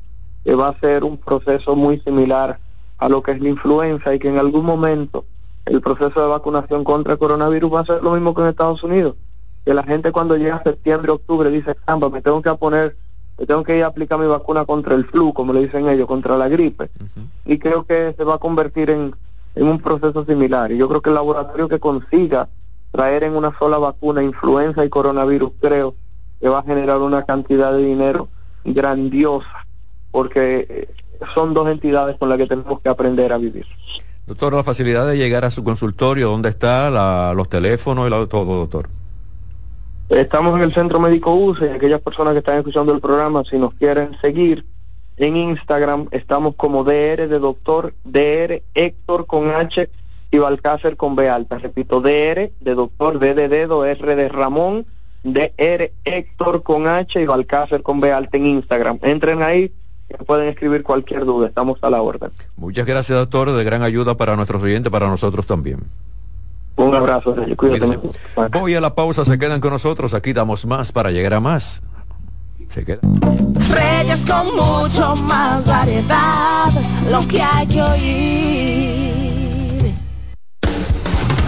[0.44, 2.58] que va a ser un proceso muy similar
[2.98, 5.24] a lo que es la influenza y que en algún momento
[5.64, 8.82] el proceso de vacunación contra el coronavirus va a ser lo mismo que en Estados
[8.82, 9.16] Unidos.
[9.64, 12.96] Que la gente cuando llega a septiembre, octubre dice, caramba, me tengo que poner
[13.36, 16.36] tengo que ir a aplicar mi vacuna contra el flu, como le dicen ellos, contra
[16.36, 16.90] la gripe.
[17.44, 19.14] Y creo que se va a convertir en,
[19.56, 20.70] en un proceso similar.
[20.70, 22.48] Y yo creo que el laboratorio que consiga
[22.92, 25.96] traer en una sola vacuna influenza y coronavirus, creo
[26.40, 28.28] que va a generar una cantidad de dinero
[28.64, 29.63] grandiosa,
[30.14, 30.88] porque eh,
[31.34, 33.66] son dos entidades con las que tenemos que aprender a vivir.
[34.28, 37.32] Doctor, la facilidad de llegar a su consultorio, ¿dónde está?
[37.34, 38.88] los teléfonos y todo, doctor.
[40.10, 43.58] Estamos en el Centro Médico UCE y aquellas personas que están escuchando el programa, si
[43.58, 44.64] nos quieren seguir
[45.16, 49.90] en Instagram, estamos como DR de doctor, DR Héctor con H
[50.30, 51.58] y Balcácer con B alta.
[51.58, 54.86] Repito, DR de doctor, D de dedo, R de Ramón,
[55.24, 59.00] DR Héctor con H y Balcácer con B alta en Instagram.
[59.02, 59.72] Entren ahí,
[60.26, 62.30] pueden escribir cualquier duda, estamos a la orden.
[62.56, 65.80] Muchas gracias, doctor, de gran ayuda para nuestros oyentes, para nosotros también.
[66.76, 67.98] Un abrazo, cuídate.
[68.52, 71.82] Voy a la pausa, se quedan con nosotros, aquí damos más para llegar a más.
[72.70, 73.20] Se quedan.
[73.70, 76.70] Reyes con mucho más variedad,
[77.10, 79.04] lo que hay que oír.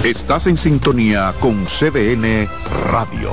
[0.05, 2.49] Estás en sintonía con CDN
[2.93, 3.33] Radio.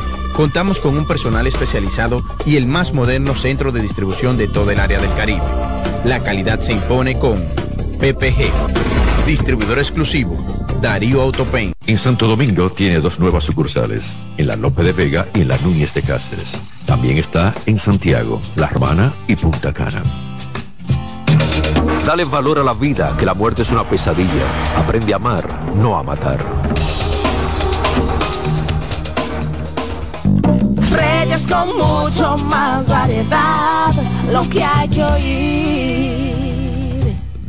[0.33, 4.79] Contamos con un personal especializado y el más moderno centro de distribución de todo el
[4.79, 5.43] área del Caribe.
[6.05, 7.37] La calidad se impone con
[7.99, 10.37] PPG, distribuidor exclusivo,
[10.81, 11.73] Darío Autopain.
[11.85, 15.57] En Santo Domingo tiene dos nuevas sucursales, en la Lope de Vega y en la
[15.57, 16.57] Núñez de Cáceres.
[16.85, 20.01] También está en Santiago, La Romana y Punta Cana.
[22.05, 24.45] Dale valor a la vida, que la muerte es una pesadilla.
[24.77, 26.39] Aprende a amar, no a matar.
[30.91, 33.93] Reyes con mucho más variedad,
[34.31, 36.41] lo que hay que oír.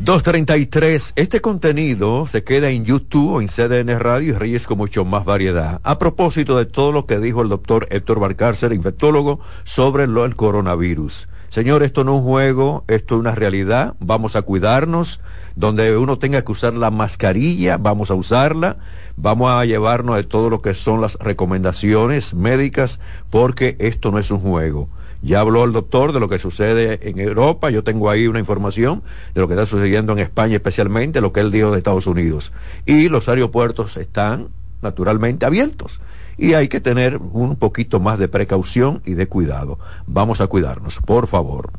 [0.05, 1.12] 233.
[1.14, 5.24] Este contenido se queda en YouTube o en CDN Radio y Reyes con mucho más
[5.24, 5.81] variedad.
[5.85, 10.35] A propósito de todo lo que dijo el doctor Héctor Barcárcer, infectólogo, sobre lo del
[10.35, 11.28] coronavirus.
[11.53, 13.95] Señor, esto no es un juego, esto es una realidad.
[14.01, 15.21] Vamos a cuidarnos.
[15.55, 18.79] Donde uno tenga que usar la mascarilla, vamos a usarla.
[19.19, 24.31] Vamos a llevarnos de todo lo que son las recomendaciones médicas, porque esto no es
[24.31, 24.88] un juego.
[25.21, 29.03] Ya habló el doctor de lo que sucede en Europa, yo tengo ahí una información
[29.35, 32.55] de lo que está sucediendo en España especialmente, lo que él dijo de Estados Unidos.
[32.87, 34.49] Y los aeropuertos están
[34.81, 36.01] naturalmente abiertos
[36.37, 39.79] y hay que tener un poquito más de precaución y de cuidado.
[40.07, 41.73] Vamos a cuidarnos, por favor.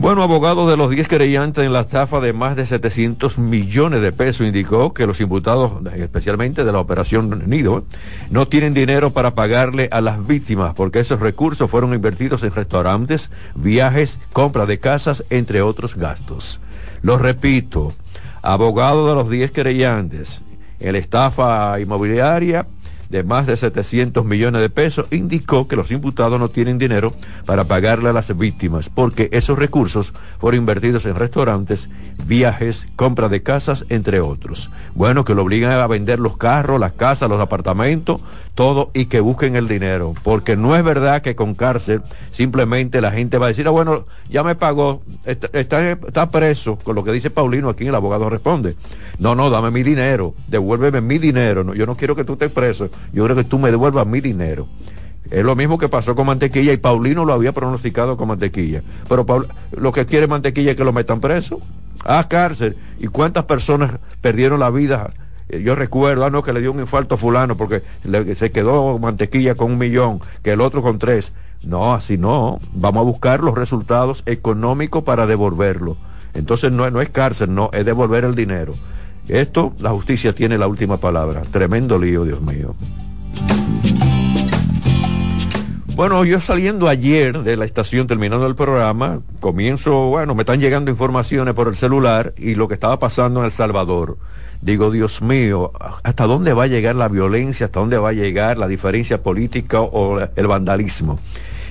[0.00, 4.12] Bueno, abogado de los 10 creyentes en la estafa de más de 700 millones de
[4.12, 7.84] pesos indicó que los imputados, especialmente de la operación Nido,
[8.30, 13.32] no tienen dinero para pagarle a las víctimas porque esos recursos fueron invertidos en restaurantes,
[13.56, 16.60] viajes, compra de casas, entre otros gastos.
[17.02, 17.92] Lo repito,
[18.40, 20.44] abogado de los 10 creyentes
[20.80, 22.66] en la estafa inmobiliaria
[23.10, 27.12] de más de 700 millones de pesos, indicó que los imputados no tienen dinero
[27.46, 31.88] para pagarle a las víctimas, porque esos recursos fueron invertidos en restaurantes,
[32.26, 34.70] viajes, compra de casas, entre otros.
[34.94, 38.20] Bueno, que lo obligan a vender los carros, las casas, los apartamentos,
[38.54, 43.12] todo, y que busquen el dinero, porque no es verdad que con cárcel simplemente la
[43.12, 47.30] gente va a decir, ah, bueno, ya me pagó, está, preso, con lo que dice
[47.30, 48.76] Paulino aquí, el abogado responde,
[49.18, 52.90] no, no, dame mi dinero, devuélveme mi dinero, yo no quiero que tú estés preso,
[53.12, 54.68] yo creo que tú me devuelvas mi dinero.
[55.30, 58.82] Es lo mismo que pasó con Mantequilla y Paulino lo había pronosticado con Mantequilla.
[59.08, 59.26] Pero
[59.72, 61.60] lo que quiere Mantequilla es que lo metan preso,
[62.04, 62.76] a cárcel.
[62.98, 63.92] ¿Y cuántas personas
[64.22, 65.12] perdieron la vida?
[65.50, 67.82] Eh, yo recuerdo, ah, no, que le dio un infarto a fulano porque
[68.34, 71.32] se quedó mantequilla con un millón, que el otro con tres.
[71.62, 72.58] No, así no.
[72.72, 75.96] Vamos a buscar los resultados económicos para devolverlo.
[76.34, 78.74] Entonces no es cárcel, no, es devolver el dinero.
[79.28, 81.42] Esto, la justicia tiene la última palabra.
[81.42, 82.74] Tremendo lío, Dios mío.
[85.94, 90.92] Bueno, yo saliendo ayer de la estación terminando el programa, comienzo, bueno, me están llegando
[90.92, 94.16] informaciones por el celular y lo que estaba pasando en El Salvador.
[94.62, 95.72] Digo, Dios mío,
[96.04, 97.66] ¿hasta dónde va a llegar la violencia?
[97.66, 101.18] ¿Hasta dónde va a llegar la diferencia política o el vandalismo?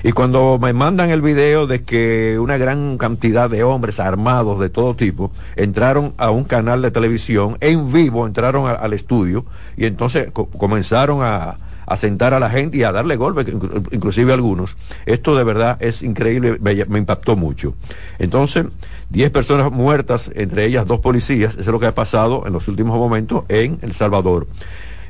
[0.08, 4.70] Y cuando me mandan el video de que una gran cantidad de hombres armados de
[4.70, 9.44] todo tipo entraron a un canal de televisión en vivo, entraron al estudio
[9.76, 13.48] y entonces comenzaron a, a sentar a la gente y a darle golpes,
[13.92, 14.76] inclusive algunos.
[15.06, 17.76] Esto de verdad es increíble, me, me impactó mucho.
[18.20, 18.66] Entonces,
[19.10, 22.68] 10 personas muertas, entre ellas dos policías, eso es lo que ha pasado en los
[22.68, 24.48] últimos momentos en El Salvador.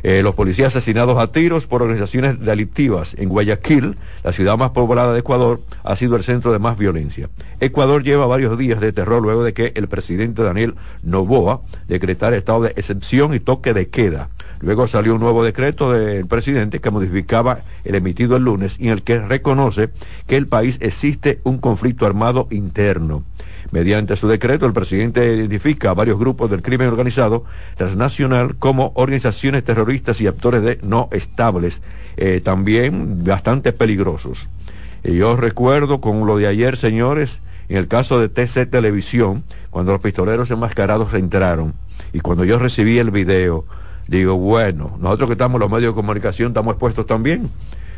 [0.04, 5.14] Eh, los policías asesinados a tiros por organizaciones delictivas en Guayaquil, la ciudad más poblada
[5.14, 7.30] de Ecuador, ha sido el centro de más violencia.
[7.60, 12.62] Ecuador lleva varios días de terror luego de que el presidente Daniel Novoa decretara estado
[12.64, 14.30] de excepción y toque de queda.
[14.60, 18.94] Luego salió un nuevo decreto del presidente que modificaba el emitido el lunes y en
[18.94, 19.90] el que reconoce
[20.26, 23.24] que el país existe un conflicto armado interno.
[23.72, 27.44] Mediante su decreto, el presidente identifica a varios grupos del crimen organizado
[27.76, 31.82] transnacional como organizaciones terroristas y actores de no estables,
[32.16, 34.48] eh, también bastante peligrosos.
[35.04, 39.92] Y yo recuerdo con lo de ayer, señores, en el caso de TC Televisión, cuando
[39.92, 41.74] los pistoleros enmascarados entraron
[42.14, 43.66] y cuando yo recibí el video,
[44.08, 47.50] digo, bueno, nosotros que estamos en los medios de comunicación estamos expuestos también.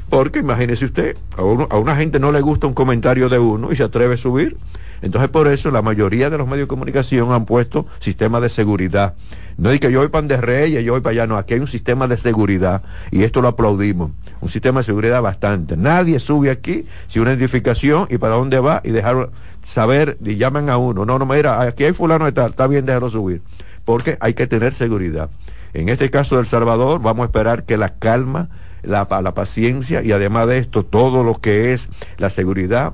[0.10, 3.76] Porque imagínese usted, a, a una gente no le gusta un comentario de uno y
[3.76, 4.58] se atreve a subir.
[5.02, 9.14] Entonces, por eso la mayoría de los medios de comunicación han puesto sistemas de seguridad.
[9.58, 11.60] No es que yo voy para de Reyes, yo voy para allá, no, aquí hay
[11.60, 14.12] un sistema de seguridad y esto lo aplaudimos.
[14.42, 15.78] Un sistema de seguridad bastante.
[15.78, 19.30] Nadie sube aquí sin una identificación y para dónde va y dejar
[19.64, 21.06] saber y llaman a uno.
[21.06, 23.42] No, no, mira, aquí hay fulano de tal, está bien dejarlo subir.
[23.86, 25.30] Porque hay que tener seguridad.
[25.74, 28.50] En este caso del Salvador, vamos a esperar que la calma,
[28.84, 32.94] la, la paciencia y además de esto, todo lo que es la seguridad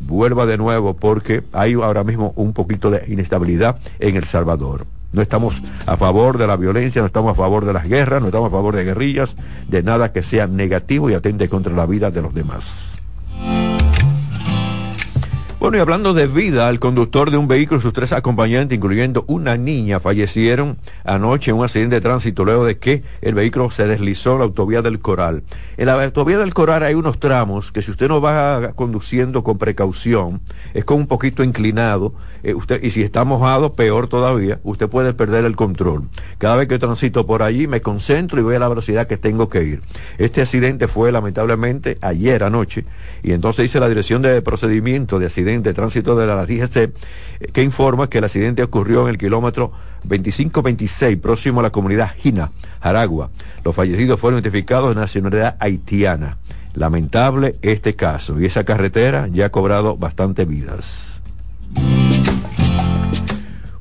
[0.00, 4.86] vuelva de nuevo porque hay ahora mismo un poquito de inestabilidad en El Salvador.
[5.12, 8.28] No estamos a favor de la violencia, no estamos a favor de las guerras, no
[8.28, 9.36] estamos a favor de guerrillas,
[9.68, 13.00] de nada que sea negativo y atente contra la vida de los demás.
[15.64, 19.24] Bueno, y hablando de vida, el conductor de un vehículo y sus tres acompañantes, incluyendo
[19.28, 23.86] una niña, fallecieron anoche en un accidente de tránsito luego de que el vehículo se
[23.86, 25.42] deslizó en la autovía del Coral.
[25.78, 29.56] En la autovía del Coral hay unos tramos que si usted no va conduciendo con
[29.56, 30.42] precaución,
[30.74, 32.12] es como un poquito inclinado,
[32.42, 36.10] eh, y si está mojado, peor todavía, usted puede perder el control.
[36.36, 39.48] Cada vez que transito por allí, me concentro y voy a la velocidad que tengo
[39.48, 39.80] que ir.
[40.18, 42.84] Este accidente fue lamentablemente ayer anoche,
[43.22, 45.30] y entonces dice la Dirección de Procedimiento de
[45.62, 46.92] De tránsito de la DGC, eh,
[47.52, 49.72] que informa que el accidente ocurrió en el kilómetro
[50.04, 53.30] 2526, próximo a la comunidad Gina, Aragua.
[53.64, 56.38] Los fallecidos fueron identificados de nacionalidad haitiana.
[56.74, 61.22] Lamentable este caso, y esa carretera ya ha cobrado bastante vidas.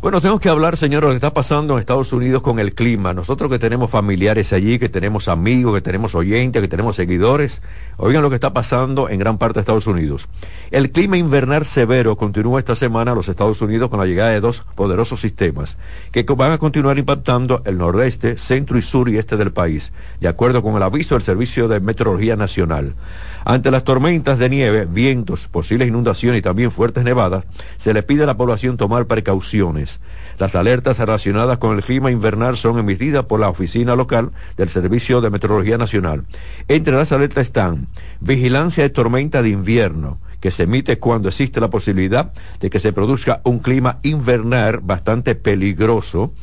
[0.04, 3.14] Bueno, tengo que hablar, señor, lo que está pasando en Estados Unidos con el clima.
[3.14, 7.62] Nosotros que tenemos familiares allí, que tenemos amigos, que tenemos oyentes, que tenemos seguidores,
[7.95, 10.28] oigan lo que está pasando en gran parte de Estados Unidos.
[10.72, 14.41] El clima invernal severo continúa esta semana en los Estados Unidos con la llegada de
[14.41, 15.78] dos poderosos sistemas
[16.12, 20.28] que van a continuar impactando el nordeste, centro y sur y este del país, de
[20.28, 22.93] acuerdo con el aviso del Servicio de Meteorología Nacional.
[23.46, 27.46] Ante las tormentas de nieve, vientos, posibles inundaciones y también fuertes nevadas,
[27.78, 30.00] se le pide a la población tomar precauciones.
[30.39, 35.22] Las alertas relacionadas con el clima invernal son emitidas por la oficina local del Servicio
[35.22, 36.24] de Meteorología Nacional.
[36.68, 37.88] Entre las alertas están
[38.20, 42.94] vigilancia de tormenta de invierno, que se emite cuando existe la posibilidad de que se
[42.94, 46.34] produzca un clima invernal bastante peligroso,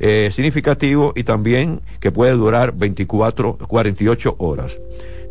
[0.00, 4.78] eh, significativo y también que puede durar 24, 48 horas.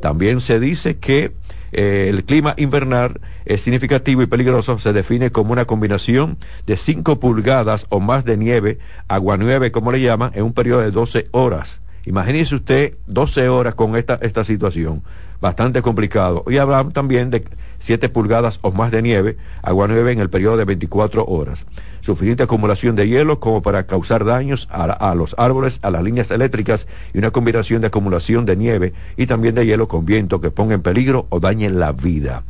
[0.01, 1.33] También se dice que
[1.71, 7.19] eh, el clima invernal es significativo y peligroso, se define como una combinación de 5
[7.19, 11.27] pulgadas o más de nieve, agua nieve como le llaman, en un periodo de 12
[11.31, 11.81] horas.
[12.05, 15.03] Imagínese usted 12 horas con esta, esta situación,
[15.41, 16.45] bastante complicado.
[16.47, 17.43] Y hablan también de
[17.79, 21.65] 7 pulgadas o más de nieve, agua nieve en el periodo de 24 horas.
[22.01, 26.31] Suficiente acumulación de hielo como para causar daños a, a, los árboles, a las líneas
[26.31, 30.51] eléctricas y una combinación de acumulación de nieve y también de hielo con viento que
[30.51, 32.43] ponga en peligro o dañe la vida.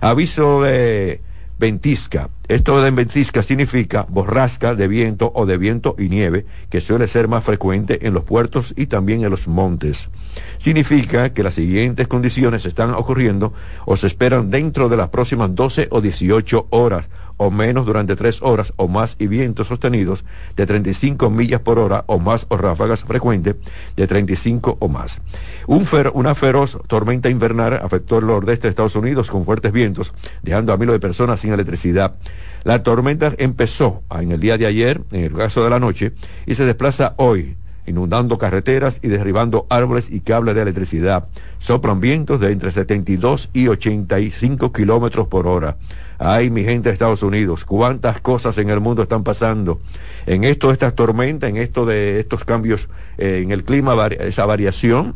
[0.00, 1.20] Aviso de
[1.58, 2.28] ventisca.
[2.46, 7.26] Esto de ventisca significa borrasca de viento o de viento y nieve, que suele ser
[7.26, 10.10] más frecuente en los puertos y también en los montes.
[10.58, 13.54] Significa que las siguientes condiciones están ocurriendo
[13.86, 17.08] o se esperan dentro de las próximas 12 o 18 horas
[17.44, 20.24] o menos durante tres horas o más y vientos sostenidos
[20.56, 23.56] de 35 millas por hora o más o ráfagas frecuentes
[23.96, 25.20] de 35 o más.
[25.66, 25.84] Un
[26.14, 30.76] una feroz tormenta invernal afectó el nordeste de Estados Unidos con fuertes vientos, dejando a
[30.76, 32.16] miles de personas sin electricidad.
[32.64, 36.12] La tormenta empezó en el día de ayer, en el caso de la noche,
[36.46, 37.56] y se desplaza hoy
[37.86, 41.28] inundando carreteras y derribando árboles y cables de electricidad.
[41.58, 45.76] Soplan vientos de entre 72 y 85 kilómetros por hora.
[46.18, 49.80] Ay, mi gente de Estados Unidos, cuántas cosas en el mundo están pasando.
[50.26, 54.46] En esto de estas tormentas, en esto de estos cambios eh, en el clima, esa
[54.46, 55.14] variación,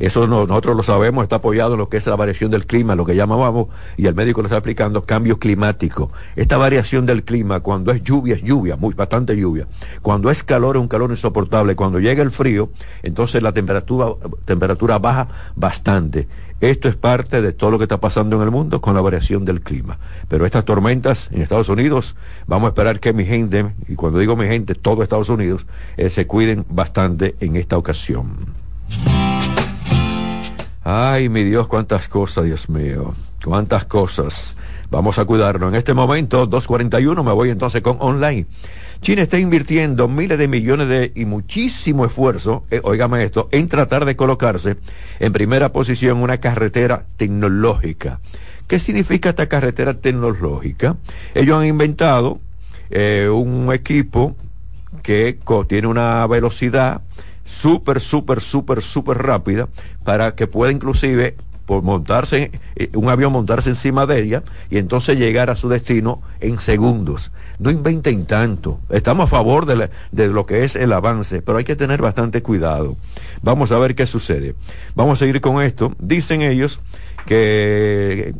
[0.00, 3.04] eso nosotros lo sabemos, está apoyado en lo que es la variación del clima, lo
[3.04, 6.10] que llamábamos, y el médico lo está explicando, cambio climático.
[6.36, 9.66] Esta variación del clima, cuando es lluvia, es lluvia, muy, bastante lluvia.
[10.00, 11.76] Cuando es calor, es un calor insoportable.
[11.76, 12.70] Cuando llega el frío,
[13.02, 14.06] entonces la temperatura,
[14.46, 16.26] temperatura baja bastante.
[16.60, 19.44] Esto es parte de todo lo que está pasando en el mundo con la variación
[19.44, 19.98] del clima.
[20.28, 24.36] Pero estas tormentas en Estados Unidos, vamos a esperar que mi gente, y cuando digo
[24.36, 28.36] mi gente, todo Estados Unidos, eh, se cuiden bastante en esta ocasión.
[30.92, 33.14] Ay, mi Dios, cuántas cosas, Dios mío,
[33.44, 34.56] cuántas cosas.
[34.90, 35.68] Vamos a cuidarnos.
[35.72, 38.46] En este momento, 2.41, me voy entonces con online.
[39.00, 42.82] China está invirtiendo miles de millones de y muchísimo esfuerzo, eh,
[43.20, 44.78] esto, en tratar de colocarse
[45.20, 48.18] en primera posición una carretera tecnológica.
[48.66, 50.96] ¿Qué significa esta carretera tecnológica?
[51.36, 52.40] Ellos han inventado
[52.90, 54.34] eh, un equipo
[55.04, 55.38] que
[55.68, 57.02] tiene una velocidad
[57.44, 59.68] súper, súper, súper, súper rápida
[60.04, 61.36] para que pueda inclusive
[61.70, 66.20] por montarse, eh, un avión montarse encima de ella y entonces llegar a su destino
[66.40, 67.30] en segundos.
[67.60, 68.80] No inventen tanto.
[68.90, 72.42] Estamos a favor de, de, lo que es el avance, pero hay que tener bastante
[72.42, 72.96] cuidado.
[73.42, 74.56] Vamos a ver qué sucede.
[74.96, 75.94] Vamos a seguir con esto.
[76.00, 76.80] Dicen ellos
[77.24, 78.34] que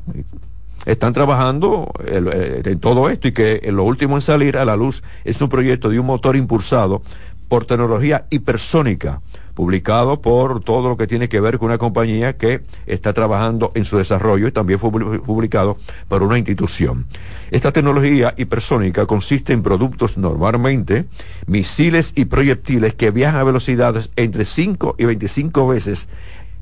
[0.85, 5.05] están trabajando eh, en todo esto y que lo último en salir a la luz
[5.25, 7.03] es un proyecto de un motor impulsado
[7.51, 9.23] por tecnología hipersónica,
[9.55, 13.85] publicado por todo lo que tiene que ver con una compañía que está trabajando en
[13.85, 15.77] su desarrollo y también fue publicado
[16.07, 17.07] por una institución.
[17.51, 21.07] Esta tecnología hipersónica consiste en productos normalmente,
[21.49, 26.09] misiles y proyectiles que viajan a velocidades entre 5 y 25 veces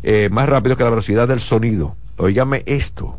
[0.03, 1.97] eh, más rápido que la velocidad del sonido.
[2.17, 3.19] Oígame esto.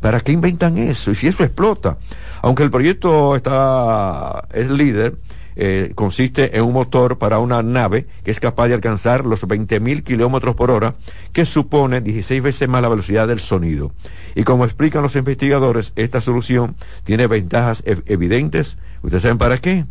[0.00, 1.10] ¿Para qué inventan eso?
[1.10, 1.98] Y si eso explota.
[2.42, 5.16] Aunque el proyecto está, es líder,
[5.56, 10.02] eh, consiste en un motor para una nave que es capaz de alcanzar los 20.000
[10.02, 10.94] kilómetros por hora,
[11.32, 13.92] que supone 16 veces más la velocidad del sonido.
[14.34, 18.76] Y como explican los investigadores, esta solución tiene ventajas evidentes.
[19.02, 19.86] ¿Ustedes saben para qué?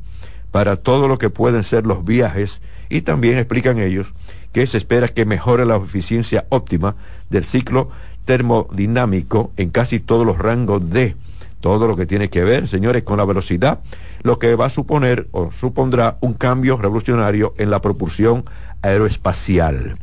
[0.51, 4.13] Para todo lo que pueden ser los viajes y también explican ellos
[4.53, 6.95] que se espera que mejore la eficiencia óptima
[7.29, 7.89] del ciclo
[8.23, 11.15] termodinámico en casi todos los rangos de
[11.65, 13.79] todo lo que tiene que ver, señores, con la velocidad,
[14.21, 18.45] lo que va a suponer o supondrá un cambio revolucionario en la propulsión
[18.83, 19.97] aeroespacial.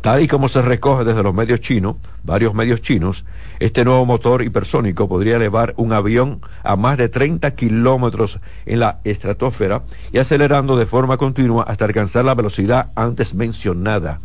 [0.00, 3.24] Tal y como se recoge desde los medios chinos, varios medios chinos,
[3.60, 8.98] este nuevo motor hipersónico podría elevar un avión a más de 30 kilómetros en la
[9.04, 14.18] estratosfera y acelerando de forma continua hasta alcanzar la velocidad antes mencionada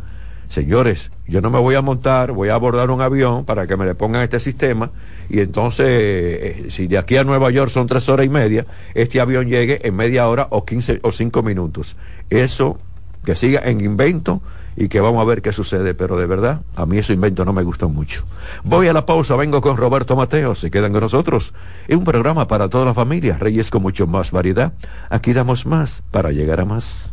[0.50, 3.86] señores, yo no me voy a montar, voy a abordar un avión para que me
[3.86, 4.90] le pongan este sistema
[5.28, 9.20] y entonces, eh, si de aquí a Nueva York son tres horas y media, este
[9.20, 11.96] avión llegue en media hora o quince o cinco minutos.
[12.30, 12.78] Eso,
[13.24, 14.42] que siga en invento
[14.76, 17.52] y que vamos a ver qué sucede, pero de verdad, a mí esos invento no
[17.52, 18.24] me gustan mucho.
[18.64, 21.54] Voy a la pausa, vengo con Roberto Mateo, se quedan con nosotros.
[21.86, 24.72] Es un programa para toda la familia, Reyes con mucho más variedad.
[25.10, 27.12] Aquí damos más para llegar a más.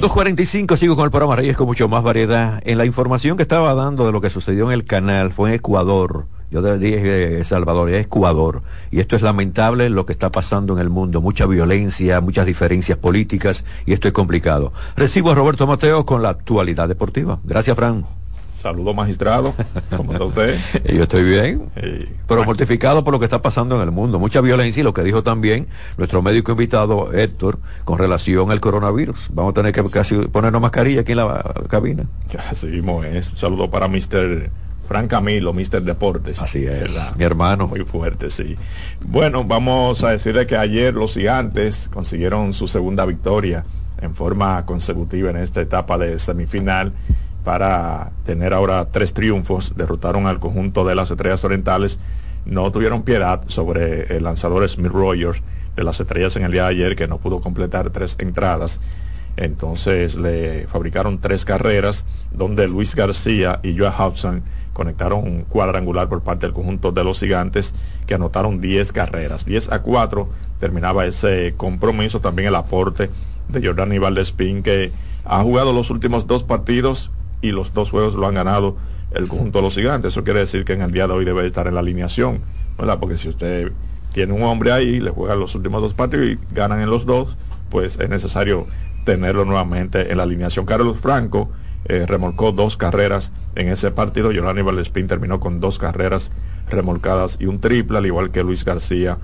[0.00, 2.62] 2.45, sigo con el programa Reyes con mucho más variedad.
[2.64, 5.56] En la información que estaba dando de lo que sucedió en el canal fue en
[5.56, 6.26] Ecuador.
[6.52, 8.62] Yo dije Salvador, es Ecuador.
[8.92, 11.20] Y esto es lamentable lo que está pasando en el mundo.
[11.20, 14.72] Mucha violencia, muchas diferencias políticas y esto es complicado.
[14.96, 17.40] Recibo a Roberto Mateo con la actualidad deportiva.
[17.42, 18.17] Gracias, Fran.
[18.58, 19.54] Saludos magistrado,
[19.96, 20.58] ¿cómo está usted?
[20.92, 21.70] Yo estoy bien,
[22.26, 24.18] pero mortificado por lo que está pasando en el mundo.
[24.18, 29.28] Mucha violencia y lo que dijo también nuestro médico invitado Héctor con relación al coronavirus.
[29.32, 32.06] Vamos a tener que casi ponernos mascarilla aquí en la cabina.
[32.52, 33.32] Seguimos es.
[33.36, 34.50] saludo para Mr.
[34.88, 35.82] Frank Camilo, Mr.
[35.82, 36.42] Deportes.
[36.42, 37.68] Así es, mi hermano.
[37.68, 38.56] Muy fuerte, sí.
[39.00, 43.64] Bueno, vamos a decirle que ayer los gigantes consiguieron su segunda victoria
[44.00, 46.92] en forma consecutiva en esta etapa de semifinal
[47.48, 49.72] para tener ahora tres triunfos.
[49.74, 51.98] Derrotaron al conjunto de las Estrellas Orientales.
[52.44, 55.40] No tuvieron piedad sobre el lanzador Smith Rogers
[55.74, 58.80] de las Estrellas en el día de ayer, que no pudo completar tres entradas.
[59.38, 64.42] Entonces le fabricaron tres carreras, donde Luis García y Joe Hudson
[64.74, 67.72] conectaron un cuadrangular por parte del conjunto de los gigantes,
[68.06, 69.46] que anotaron 10 carreras.
[69.46, 70.28] 10 a 4
[70.60, 72.20] terminaba ese compromiso.
[72.20, 73.08] También el aporte
[73.48, 74.92] de Jordani Valdespín, que
[75.24, 77.10] ha jugado los últimos dos partidos
[77.40, 78.76] y los dos juegos lo han ganado
[79.12, 80.12] el conjunto de los gigantes.
[80.12, 82.40] Eso quiere decir que en el día de hoy debe estar en la alineación.
[83.00, 83.72] Porque si usted
[84.12, 87.36] tiene un hombre ahí, le juega los últimos dos partidos y ganan en los dos,
[87.70, 88.66] pues es necesario
[89.04, 90.66] tenerlo nuevamente en la alineación.
[90.66, 91.50] Carlos Franco
[91.84, 94.30] eh, remolcó dos carreras en ese partido.
[94.32, 96.30] Giovanni Valdespín terminó con dos carreras
[96.68, 99.18] remolcadas y un triple, al igual que Luis García,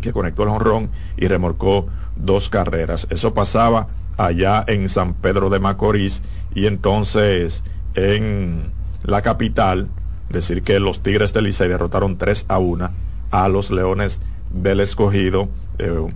[0.00, 1.86] que conectó el honrón y remolcó
[2.16, 3.06] dos carreras.
[3.10, 6.22] Eso pasaba allá en San Pedro de Macorís
[6.54, 7.62] y entonces
[7.94, 9.88] en la capital,
[10.30, 12.90] decir que los Tigres del Licey derrotaron 3 a 1
[13.30, 15.48] a los Leones del Escogido.
[15.78, 16.06] Eh,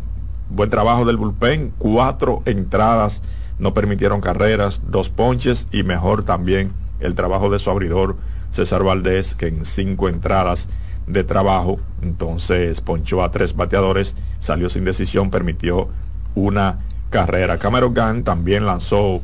[0.48, 3.22] buen trabajo del bullpen, cuatro entradas,
[3.58, 8.16] no permitieron carreras, dos ponches y mejor también el trabajo de su abridor
[8.50, 10.68] César Valdés, que en cinco entradas
[11.06, 15.88] de trabajo, entonces ponchó a tres bateadores, salió sin decisión, permitió
[16.34, 16.80] una
[17.10, 17.58] carrera.
[17.58, 19.20] Cameron Gunn también lanzó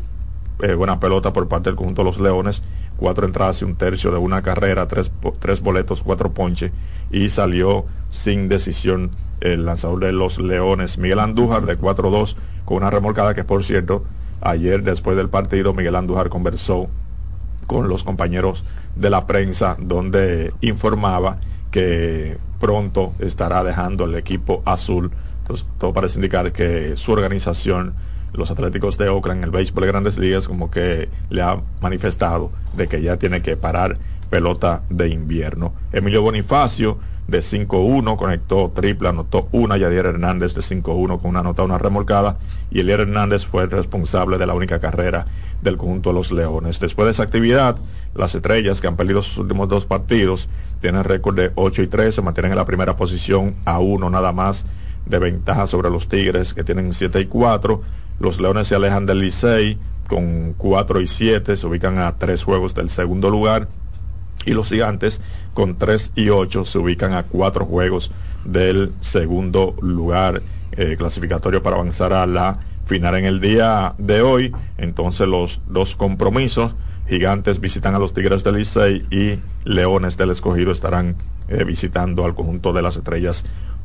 [0.62, 2.62] eh, buena pelota por parte del conjunto de los Leones,
[2.97, 5.11] cuatro entradas y un tercio de una carrera, tres,
[5.41, 6.72] tres boletos, cuatro ponches
[7.11, 9.11] y salió sin decisión
[9.41, 14.05] el lanzador de los Leones, Miguel Andújar de 4-2 con una remolcada que por cierto,
[14.41, 16.89] ayer después del partido Miguel Andújar conversó
[17.66, 18.64] con los compañeros
[18.95, 21.39] de la prensa donde informaba
[21.70, 25.11] que pronto estará dejando el equipo azul
[25.45, 27.92] entonces, todo parece indicar que su organización,
[28.32, 32.88] los Atléticos de Oakland, el béisbol de grandes ligas, como que le ha manifestado de
[32.88, 33.99] que ya tiene que parar
[34.30, 35.74] pelota de invierno.
[35.92, 36.97] Emilio Bonifacio
[37.28, 42.38] de 5-1 conectó triple, anotó una, Yadier Hernández de 5-1 con una nota, una remolcada,
[42.70, 45.26] y Elier Hernández fue el responsable de la única carrera
[45.61, 46.80] del conjunto de los Leones.
[46.80, 47.76] Después de esa actividad,
[48.14, 50.49] las estrellas que han perdido sus últimos dos partidos
[50.80, 54.32] tienen récord de 8 y 3, se mantienen en la primera posición a uno nada
[54.32, 54.64] más
[55.07, 57.82] de ventaja sobre los Tigres que tienen 7 y 4.
[58.20, 59.78] Los Leones se alejan del Licey
[60.09, 63.68] con 4 y 7, se ubican a 3 juegos del segundo lugar.
[64.46, 65.20] Y los Gigantes
[65.55, 68.12] con 3 y 8 se ubican a 4 juegos
[68.44, 70.42] del segundo lugar
[70.72, 74.52] eh, clasificatorio para avanzar a la final en el día de hoy.
[74.76, 76.74] Entonces los dos compromisos,
[77.09, 81.16] Gigantes visitan a los Tigres del Licey y Leones del Escogido estarán
[81.48, 83.44] eh, visitando al conjunto de las estrellas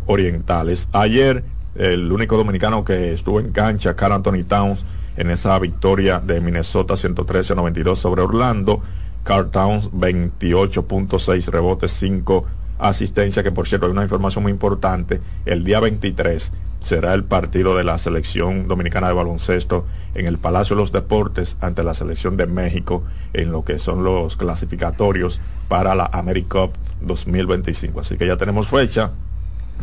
[0.09, 0.89] orientales.
[0.91, 1.43] Ayer,
[1.75, 4.83] el único dominicano que estuvo en cancha, Carl Anthony Towns,
[5.17, 8.81] en esa victoria de Minnesota 113 92 sobre Orlando.
[9.23, 12.45] Carl Towns 28.6 rebotes, 5
[12.79, 17.75] asistencia, que por cierto hay una información muy importante, el día 23 será el partido
[17.75, 19.85] de la selección dominicana de baloncesto
[20.15, 23.03] en el Palacio de los Deportes ante la selección de México
[23.33, 27.99] en lo que son los clasificatorios para la AmeriCup 2025.
[27.99, 29.11] Así que ya tenemos fecha,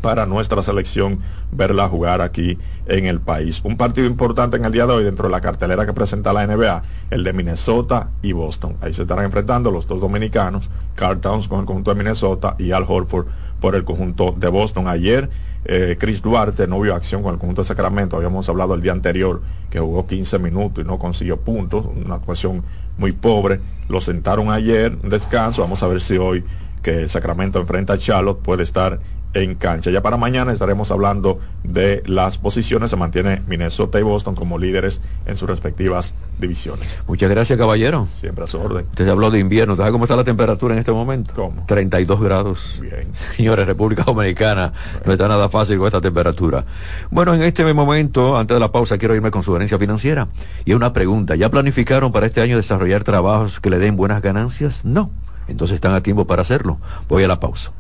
[0.01, 1.21] para nuestra selección
[1.51, 3.61] verla jugar aquí en el país.
[3.65, 6.47] Un partido importante en el día de hoy dentro de la cartelera que presenta la
[6.47, 8.77] NBA, el de Minnesota y Boston.
[8.81, 12.73] Ahí se estarán enfrentando los dos dominicanos, Carl Towns con el conjunto de Minnesota y
[12.73, 13.27] Al Horford
[13.61, 14.89] por el conjunto de Boston.
[14.89, 15.31] Ayer
[15.65, 18.17] eh, Chris Duarte no vio acción con el conjunto de Sacramento.
[18.17, 22.63] Habíamos hablado el día anterior que jugó 15 minutos y no consiguió puntos, una actuación
[22.99, 23.61] muy pobre.
[23.89, 25.63] Lo sentaron ayer, descanso.
[25.63, 26.45] Vamos a ver si hoy
[26.83, 29.01] que Sacramento enfrenta a Charlotte puede estar
[29.35, 29.91] en cancha.
[29.91, 32.91] Ya para mañana estaremos hablando de las posiciones.
[32.91, 37.01] Se mantiene Minnesota y Boston como líderes en sus respectivas divisiones.
[37.07, 38.09] Muchas gracias, caballero.
[38.15, 38.87] Siempre a su orden.
[38.91, 39.77] Usted habló de invierno.
[39.77, 41.33] ¿Sabes cómo está la temperatura en este momento?
[41.35, 41.65] ¿Cómo?
[41.67, 42.79] 32 grados.
[42.81, 43.09] Bien.
[43.37, 44.73] Señores, República Dominicana,
[45.05, 46.65] no está nada fácil con esta temperatura.
[47.11, 50.29] Bueno, en este momento, antes de la pausa, quiero irme con su herencia financiera.
[50.65, 54.85] Y una pregunta, ¿ya planificaron para este año desarrollar trabajos que le den buenas ganancias?
[54.85, 55.11] No.
[55.49, 56.79] Entonces están a tiempo para hacerlo.
[57.09, 57.73] Voy a la pausa.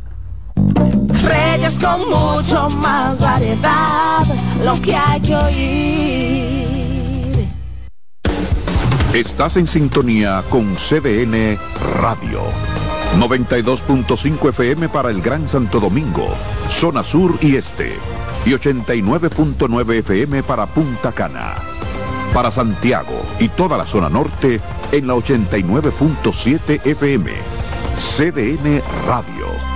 [0.56, 4.24] Reyes con mucho más variedad,
[4.64, 6.66] lo que hay que oír.
[9.12, 11.58] Estás en sintonía con CDN
[12.00, 12.42] Radio.
[13.18, 16.28] 92.5 FM para el Gran Santo Domingo,
[16.68, 17.94] zona sur y este.
[18.44, 21.54] Y 89.9 FM para Punta Cana.
[22.34, 24.60] Para Santiago y toda la zona norte
[24.92, 27.32] en la 89.7 FM.
[27.98, 29.75] CDN Radio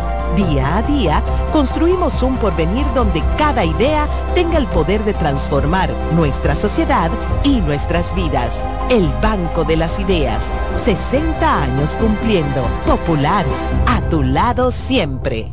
[0.35, 1.21] Día a día,
[1.51, 7.11] construimos un porvenir donde cada idea tenga el poder de transformar nuestra sociedad
[7.43, 8.63] y nuestras vidas.
[8.89, 12.65] El Banco de las Ideas, 60 años cumpliendo.
[12.85, 13.45] Popular,
[13.87, 15.51] a tu lado siempre.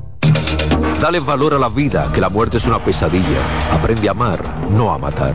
[1.01, 3.41] Dale valor a la vida, que la muerte es una pesadilla.
[3.73, 5.35] Aprende a amar, no a matar.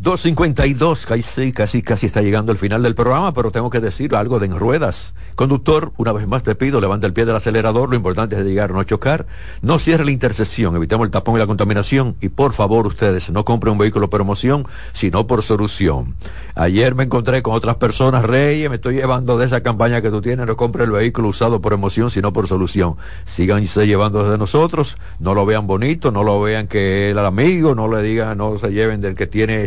[0.00, 4.38] 252, casi, casi, casi está llegando el final del programa, pero tengo que decir algo
[4.38, 5.16] de en ruedas.
[5.34, 8.70] Conductor, una vez más te pido, levanta el pie del acelerador, lo importante es llegar,
[8.70, 9.26] no chocar,
[9.60, 13.44] no cierre la intersección, evitemos el tapón y la contaminación, y por favor ustedes, no
[13.44, 16.14] compren un vehículo por emoción, sino por solución.
[16.54, 20.22] Ayer me encontré con otras personas, Reyes, me estoy llevando de esa campaña que tú
[20.22, 22.94] tienes, no compre el vehículo usado por emoción, sino por solución.
[23.24, 27.88] Síganse llevando desde nosotros, no lo vean bonito, no lo vean que el amigo, no
[27.88, 29.66] le digan, no se lleven del que tiene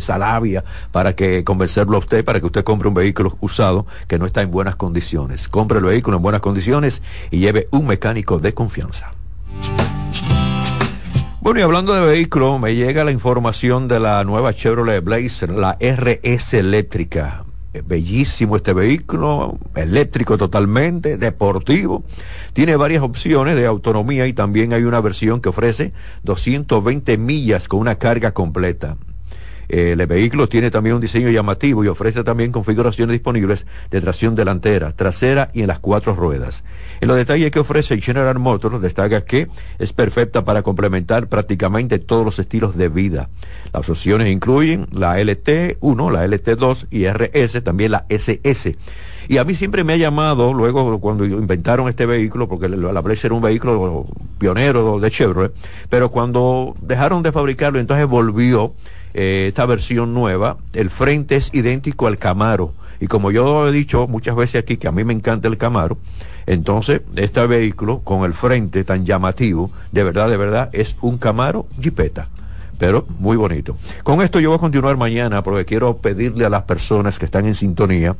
[0.91, 4.41] para que convencerlo a usted para que usted compre un vehículo usado que no está
[4.41, 5.47] en buenas condiciones.
[5.47, 7.01] Compre el vehículo en buenas condiciones
[7.31, 9.13] y lleve un mecánico de confianza.
[11.41, 15.75] Bueno, y hablando de vehículo, me llega la información de la nueva Chevrolet Blazer, la
[15.79, 17.45] RS eléctrica.
[17.85, 22.03] Bellísimo este vehículo, eléctrico totalmente, deportivo.
[22.53, 25.93] Tiene varias opciones de autonomía y también hay una versión que ofrece
[26.23, 28.97] 220 millas con una carga completa.
[29.71, 34.91] El vehículo tiene también un diseño llamativo y ofrece también configuraciones disponibles de tracción delantera,
[34.91, 36.65] trasera y en las cuatro ruedas.
[36.99, 39.47] En los detalles que ofrece General Motors destaca que
[39.79, 43.29] es perfecta para complementar prácticamente todos los estilos de vida.
[43.71, 48.75] Las opciones incluyen la LT1, la LT2 y RS, también la SS.
[49.29, 53.27] Y a mí siempre me ha llamado, luego cuando inventaron este vehículo, porque la Blazer
[53.27, 54.05] era un vehículo
[54.37, 55.53] pionero de Chevrolet,
[55.89, 58.73] pero cuando dejaron de fabricarlo, entonces volvió
[59.13, 62.73] eh, esta versión nueva, el frente es idéntico al Camaro.
[62.99, 65.97] Y como yo he dicho muchas veces aquí que a mí me encanta el Camaro,
[66.45, 71.65] entonces este vehículo con el frente tan llamativo, de verdad, de verdad, es un Camaro
[71.79, 72.29] Jeepeta
[72.81, 73.77] pero muy bonito.
[74.01, 77.45] Con esto yo voy a continuar mañana porque quiero pedirle a las personas que están
[77.45, 78.15] en sintonía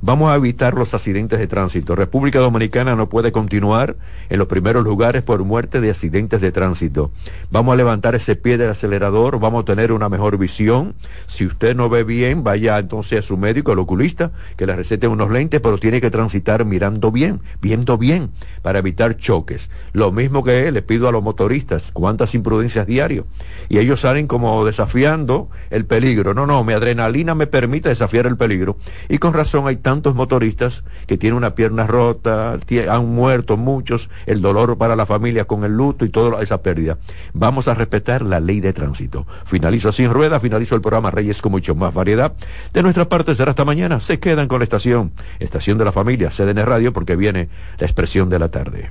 [0.00, 1.96] Vamos a evitar los accidentes de tránsito.
[1.96, 3.96] República Dominicana no puede continuar
[4.28, 7.10] en los primeros lugares por muerte de accidentes de tránsito.
[7.50, 10.94] Vamos a levantar ese pie del acelerador, vamos a tener una mejor visión.
[11.26, 15.08] Si usted no ve bien, vaya entonces a su médico, al oculista, que le recete
[15.08, 18.30] unos lentes, pero tiene que transitar mirando bien, viendo bien,
[18.62, 19.68] para evitar choques.
[19.92, 23.26] Lo mismo que le pido a los motoristas, cuántas imprudencias diario.
[23.68, 26.34] Y ellos salen como desafiando el peligro.
[26.34, 28.76] No, no, mi adrenalina me permite desafiar el peligro.
[29.08, 32.58] Y con razón hay tantos motoristas que tienen una pierna rota,
[32.90, 36.98] han muerto muchos, el dolor para la familia con el luto y toda esa pérdida.
[37.32, 39.26] Vamos a respetar la ley de tránsito.
[39.46, 42.34] Finalizo sin rueda, finalizo el programa Reyes con mucho más variedad.
[42.74, 43.98] De nuestra parte será hasta mañana.
[43.98, 48.28] Se quedan con la estación, estación de la familia, CDN Radio, porque viene la expresión
[48.28, 48.90] de la tarde.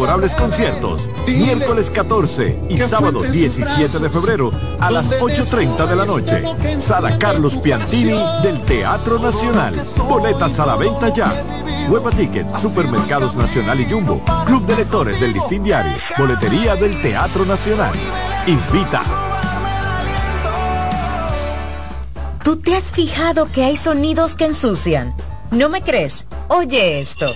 [0.00, 6.80] memorables conciertos, miércoles 14 y sábado 17 de febrero a las 8.30 de la noche.
[6.80, 9.74] Sala Carlos Piantini del Teatro Nacional.
[10.08, 11.44] Boletas a la venta ya.
[11.90, 17.44] Hueva Ticket, Supermercados Nacional y Jumbo, Club de Lectores del Listín Diario, Boletería del Teatro
[17.44, 17.92] Nacional.
[18.46, 19.02] Invita.
[22.42, 25.14] ¿Tú te has fijado que hay sonidos que ensucian?
[25.50, 26.26] ¿No me crees?
[26.48, 27.26] Oye esto.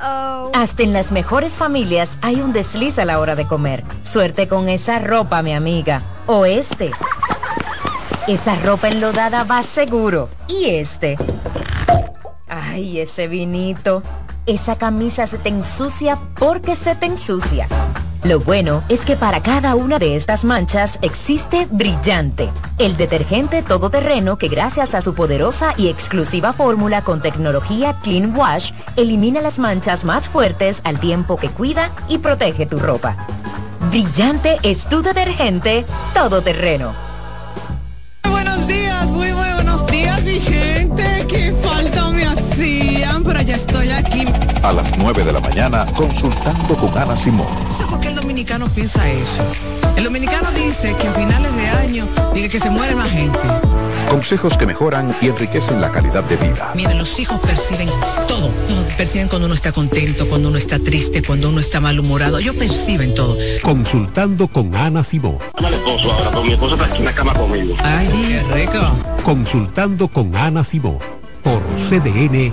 [0.00, 3.84] Hasta en las mejores familias hay un desliz a la hora de comer.
[4.02, 6.02] Suerte con esa ropa, mi amiga.
[6.26, 6.90] O este.
[8.26, 10.28] Esa ropa enlodada va seguro.
[10.48, 11.18] Y este.
[12.48, 14.02] Ay, ese vinito.
[14.46, 17.68] Esa camisa se te ensucia porque se te ensucia.
[18.22, 24.36] Lo bueno es que para cada una de estas manchas existe Brillante, el detergente todoterreno
[24.36, 30.04] que gracias a su poderosa y exclusiva fórmula con tecnología Clean Wash elimina las manchas
[30.04, 33.16] más fuertes al tiempo que cuida y protege tu ropa.
[33.88, 36.92] Brillante es tu detergente todoterreno.
[38.28, 41.26] Buenos días, muy, muy buenos días, mi gente.
[41.26, 44.26] Qué falta me hacían, pero ya estoy aquí.
[44.62, 47.48] A las 9 de la mañana, consultando con Ana Simón.
[48.20, 49.42] Dominicano piensa eso.
[49.96, 53.38] El dominicano dice que a finales de año, dice que se muere más gente.
[54.10, 56.70] Consejos que mejoran y enriquecen la calidad de vida.
[56.74, 57.88] Miren, los hijos perciben
[58.28, 58.50] todo.
[58.98, 62.38] Perciben cuando uno está contento, cuando uno está triste, cuando uno está malhumorado.
[62.38, 63.38] Ellos perciben todo.
[63.62, 67.74] Consultando con Ana esposo ahora, con mi esposo está aquí en la cama conmigo.
[67.82, 69.22] Ay, qué rico.
[69.24, 70.98] Consultando con Ana Simón.
[71.42, 72.52] Por CDN.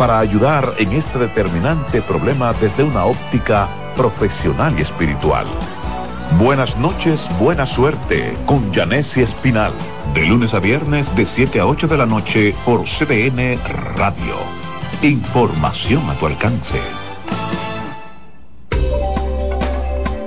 [0.00, 5.44] para ayudar en este determinante problema desde una óptica profesional y espiritual.
[6.38, 9.74] Buenas noches, buena suerte con Janessi Espinal.
[10.14, 13.58] De lunes a viernes de 7 a 8 de la noche por CDN
[13.94, 14.36] Radio.
[15.02, 16.99] Información a tu alcance.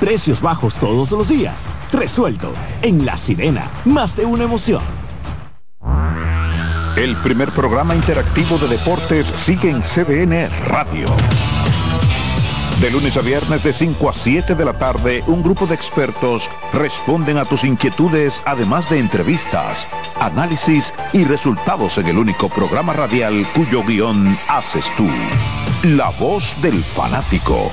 [0.00, 1.64] Precios bajos todos los días.
[1.92, 2.52] Resuelto.
[2.82, 4.82] En La Sirena, más de una emoción.
[6.96, 11.08] El primer programa interactivo de deportes sigue en CDN Radio.
[12.80, 16.48] De lunes a viernes de 5 a 7 de la tarde, un grupo de expertos
[16.74, 19.86] responden a tus inquietudes, además de entrevistas,
[20.20, 25.08] análisis y resultados en el único programa radial cuyo guion haces tú.
[25.84, 27.72] La voz del fanático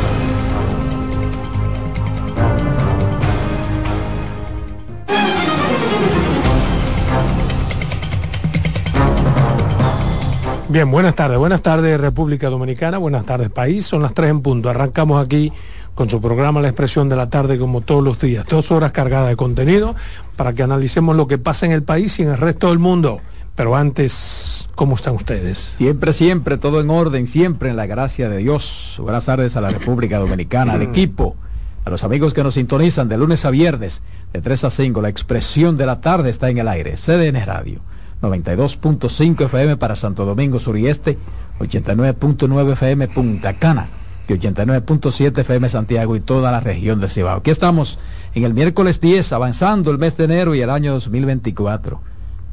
[10.71, 14.69] Bien, buenas tardes, buenas tardes República Dominicana, buenas tardes país, son las tres en punto.
[14.69, 15.51] Arrancamos aquí
[15.95, 19.27] con su programa La Expresión de la Tarde como todos los días, dos horas cargadas
[19.27, 19.95] de contenido
[20.37, 23.19] para que analicemos lo que pasa en el país y en el resto del mundo.
[23.53, 25.57] Pero antes, ¿cómo están ustedes?
[25.57, 28.95] Siempre, siempre, todo en orden, siempre en la gracia de Dios.
[28.97, 31.35] Buenas tardes a la República Dominicana, al equipo,
[31.83, 34.01] a los amigos que nos sintonizan de lunes a viernes,
[34.31, 35.01] de 3 a 5.
[35.01, 36.95] La expresión de la tarde está en el aire.
[36.95, 37.81] CDN Radio,
[38.21, 41.17] 92.5 FM para Santo Domingo Sur y Este,
[41.59, 43.89] 89.9 FM Punta Cana
[44.27, 47.37] y 89.7 FM Santiago y toda la región de Cibao.
[47.37, 47.99] Aquí estamos
[48.33, 52.01] en el miércoles 10, avanzando el mes de enero y el año 2024.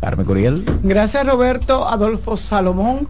[0.00, 0.64] Carmen Curiel.
[0.82, 3.08] Gracias Roberto, Adolfo Salomón,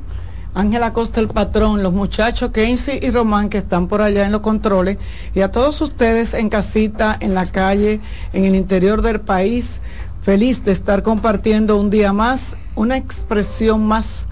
[0.55, 4.41] Ángela Costa el patrón, los muchachos Kenzie y Román que están por allá en los
[4.41, 4.99] controles
[5.35, 8.01] y a todos ustedes en casita, en la calle,
[8.33, 9.81] en el interior del país.
[10.29, 14.27] Feliz de estar compartiendo un día más, una expresión más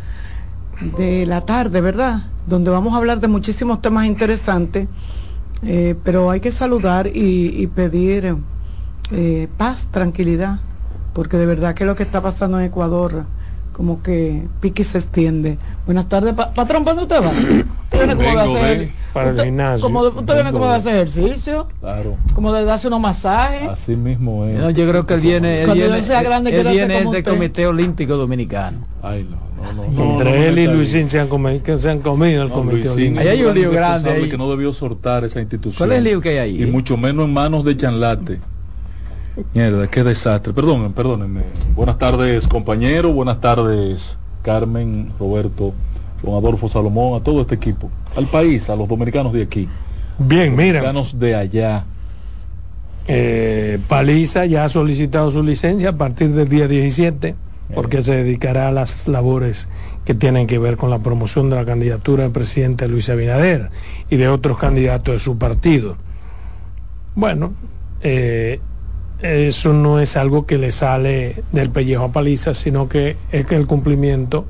[0.99, 2.25] de la tarde, ¿verdad?
[2.47, 4.89] Donde vamos a hablar de muchísimos temas interesantes,
[5.63, 8.37] eh, pero hay que saludar y, y pedir
[9.11, 10.59] eh, paz, tranquilidad
[11.15, 13.25] porque de verdad que lo que está pasando en Ecuador
[13.73, 15.57] como que pique se extiende.
[15.87, 17.33] Buenas tardes, pa patrón, ¿para dónde usted va?
[18.53, 18.91] ¿Usted
[19.23, 19.83] viene para el gimnasio.
[19.83, 21.69] Como, ¿Usted viene como de hacer ejercicio?
[21.81, 22.17] Claro.
[22.35, 23.69] Como de darse unos masajes.
[23.69, 24.59] Así mismo es.
[24.59, 27.13] No, yo creo que él viene, él Cuando viene, él sea grande, él viene como
[27.13, 27.23] del.
[27.25, 28.87] Comité Olímpico Dominicano.
[29.03, 30.13] Ay, no, no, no.
[30.13, 33.21] Entre él y Luisín se han, comido, que se han comido el comité olímpico.
[33.21, 34.29] Ahí hay un lío grande ahí.
[34.29, 35.79] que no debió soltar esa institución.
[35.79, 36.63] ¿Cuál es el lío que hay ahí?
[36.63, 38.41] Y mucho menos en manos de Chanlate.
[39.53, 40.53] Mierda, qué desastre.
[40.53, 41.43] Perdónenme, perdónenme.
[41.75, 43.13] Buenas tardes, compañero.
[43.13, 45.75] Buenas tardes, Carmen, Roberto,
[46.23, 47.91] don Adolfo Salomón, a todo este equipo.
[48.17, 49.69] Al país, a los dominicanos de aquí.
[50.19, 50.81] Bien, mira.
[50.81, 51.85] Dominicanos de allá.
[53.09, 57.37] Eh, Paliza ya ha solicitado su licencia a partir del día 17
[57.75, 59.69] porque se dedicará a las labores
[60.05, 63.71] que tienen que ver con la promoción de la candidatura del presidente Luis Abinader
[64.09, 65.97] y de otros candidatos de su partido.
[67.15, 67.55] Bueno,
[68.03, 68.61] eh,
[69.21, 73.57] eso no es algo que le sale del pellejo a Paliza, sino que es que
[73.57, 74.45] el cumplimiento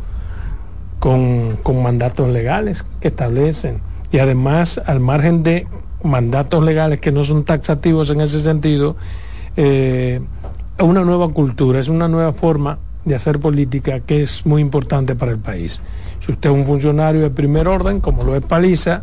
[0.98, 3.80] con, con mandatos legales que establecen
[4.10, 5.66] y además al margen de
[6.02, 8.96] mandatos legales que no son taxativos en ese sentido,
[9.56, 10.20] eh,
[10.78, 15.32] una nueva cultura, es una nueva forma de hacer política que es muy importante para
[15.32, 15.80] el país.
[16.20, 19.02] Si usted es un funcionario de primer orden, como lo es Paliza,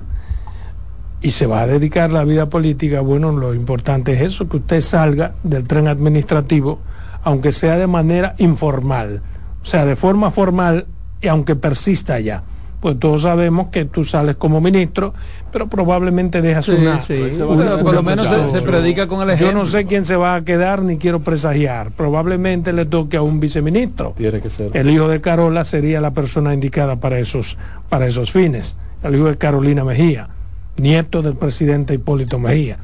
[1.21, 4.81] y se va a dedicar la vida política, bueno, lo importante es eso, que usted
[4.81, 6.79] salga del tren administrativo,
[7.23, 9.21] aunque sea de manera informal,
[9.61, 10.85] o sea, de forma formal
[11.23, 12.43] y aunque persista allá.
[12.81, 15.13] Pues todos sabemos que tú sales como ministro,
[15.53, 17.13] pero probablemente dejas Sí, una, sí.
[17.41, 19.59] una- Pero por lo menos se- predica con el Yo ejemplo.
[19.59, 21.91] no sé quién se va a quedar ni quiero presagiar.
[21.91, 24.13] Probablemente le toque a un viceministro.
[24.17, 24.75] Tiene que ser.
[24.75, 27.57] El hijo de Carola sería la persona indicada para esos,
[27.87, 28.75] para esos fines.
[29.01, 30.27] El hijo de Carolina Mejía,
[30.75, 32.79] nieto del presidente Hipólito Mejía.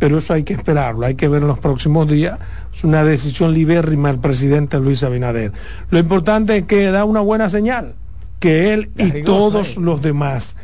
[0.00, 2.38] Pero eso hay que esperarlo, hay que ver en los próximos días.
[2.74, 5.52] Es una decisión libérrima del presidente Luis Abinader.
[5.90, 7.94] Lo importante es que da una buena señal,
[8.40, 10.56] que él y todos los demás,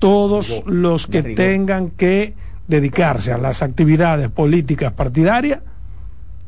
[0.00, 2.34] todos los que tengan que
[2.66, 5.60] dedicarse a las actividades políticas partidarias,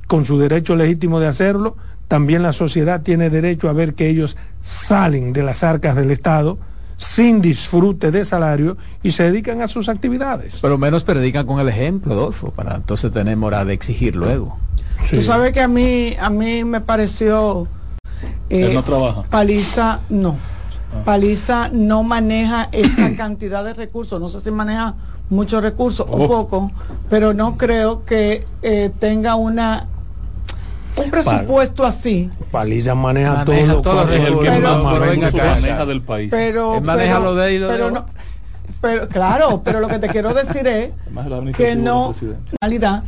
[0.08, 1.76] con su derecho legítimo de hacerlo,
[2.08, 6.58] también la sociedad tiene derecho a ver que ellos salen de las arcas del Estado
[7.02, 10.60] sin disfrute de salario y se dedican a sus actividades.
[10.62, 14.56] Pero menos predican con el ejemplo, Adolfo, para entonces tener moral de exigir luego.
[15.10, 17.66] Tú sabes que a mí, a mí me pareció...
[18.48, 19.22] Él eh, no trabaja.
[19.24, 20.38] Paliza no.
[21.04, 24.20] Paliza no maneja esa cantidad de recursos.
[24.20, 24.94] No sé si maneja
[25.28, 26.70] muchos recursos o poco,
[27.10, 29.88] pero no creo que eh, tenga una
[30.96, 32.30] un presupuesto así.
[32.50, 35.34] Paliza maneja, Maneja todo, todos los cuando- recursos, el que pero- más pero venga recursos
[35.40, 35.44] acá.
[35.50, 35.60] maneja.
[35.68, 36.28] Maneja del país.
[36.30, 37.94] Pero, Él maneja pero- lo de lo de pero él.
[37.94, 38.06] no-
[38.80, 40.92] pero claro, pero lo que te quiero decir es
[41.56, 42.52] que no presidente.
[42.60, 43.04] realidad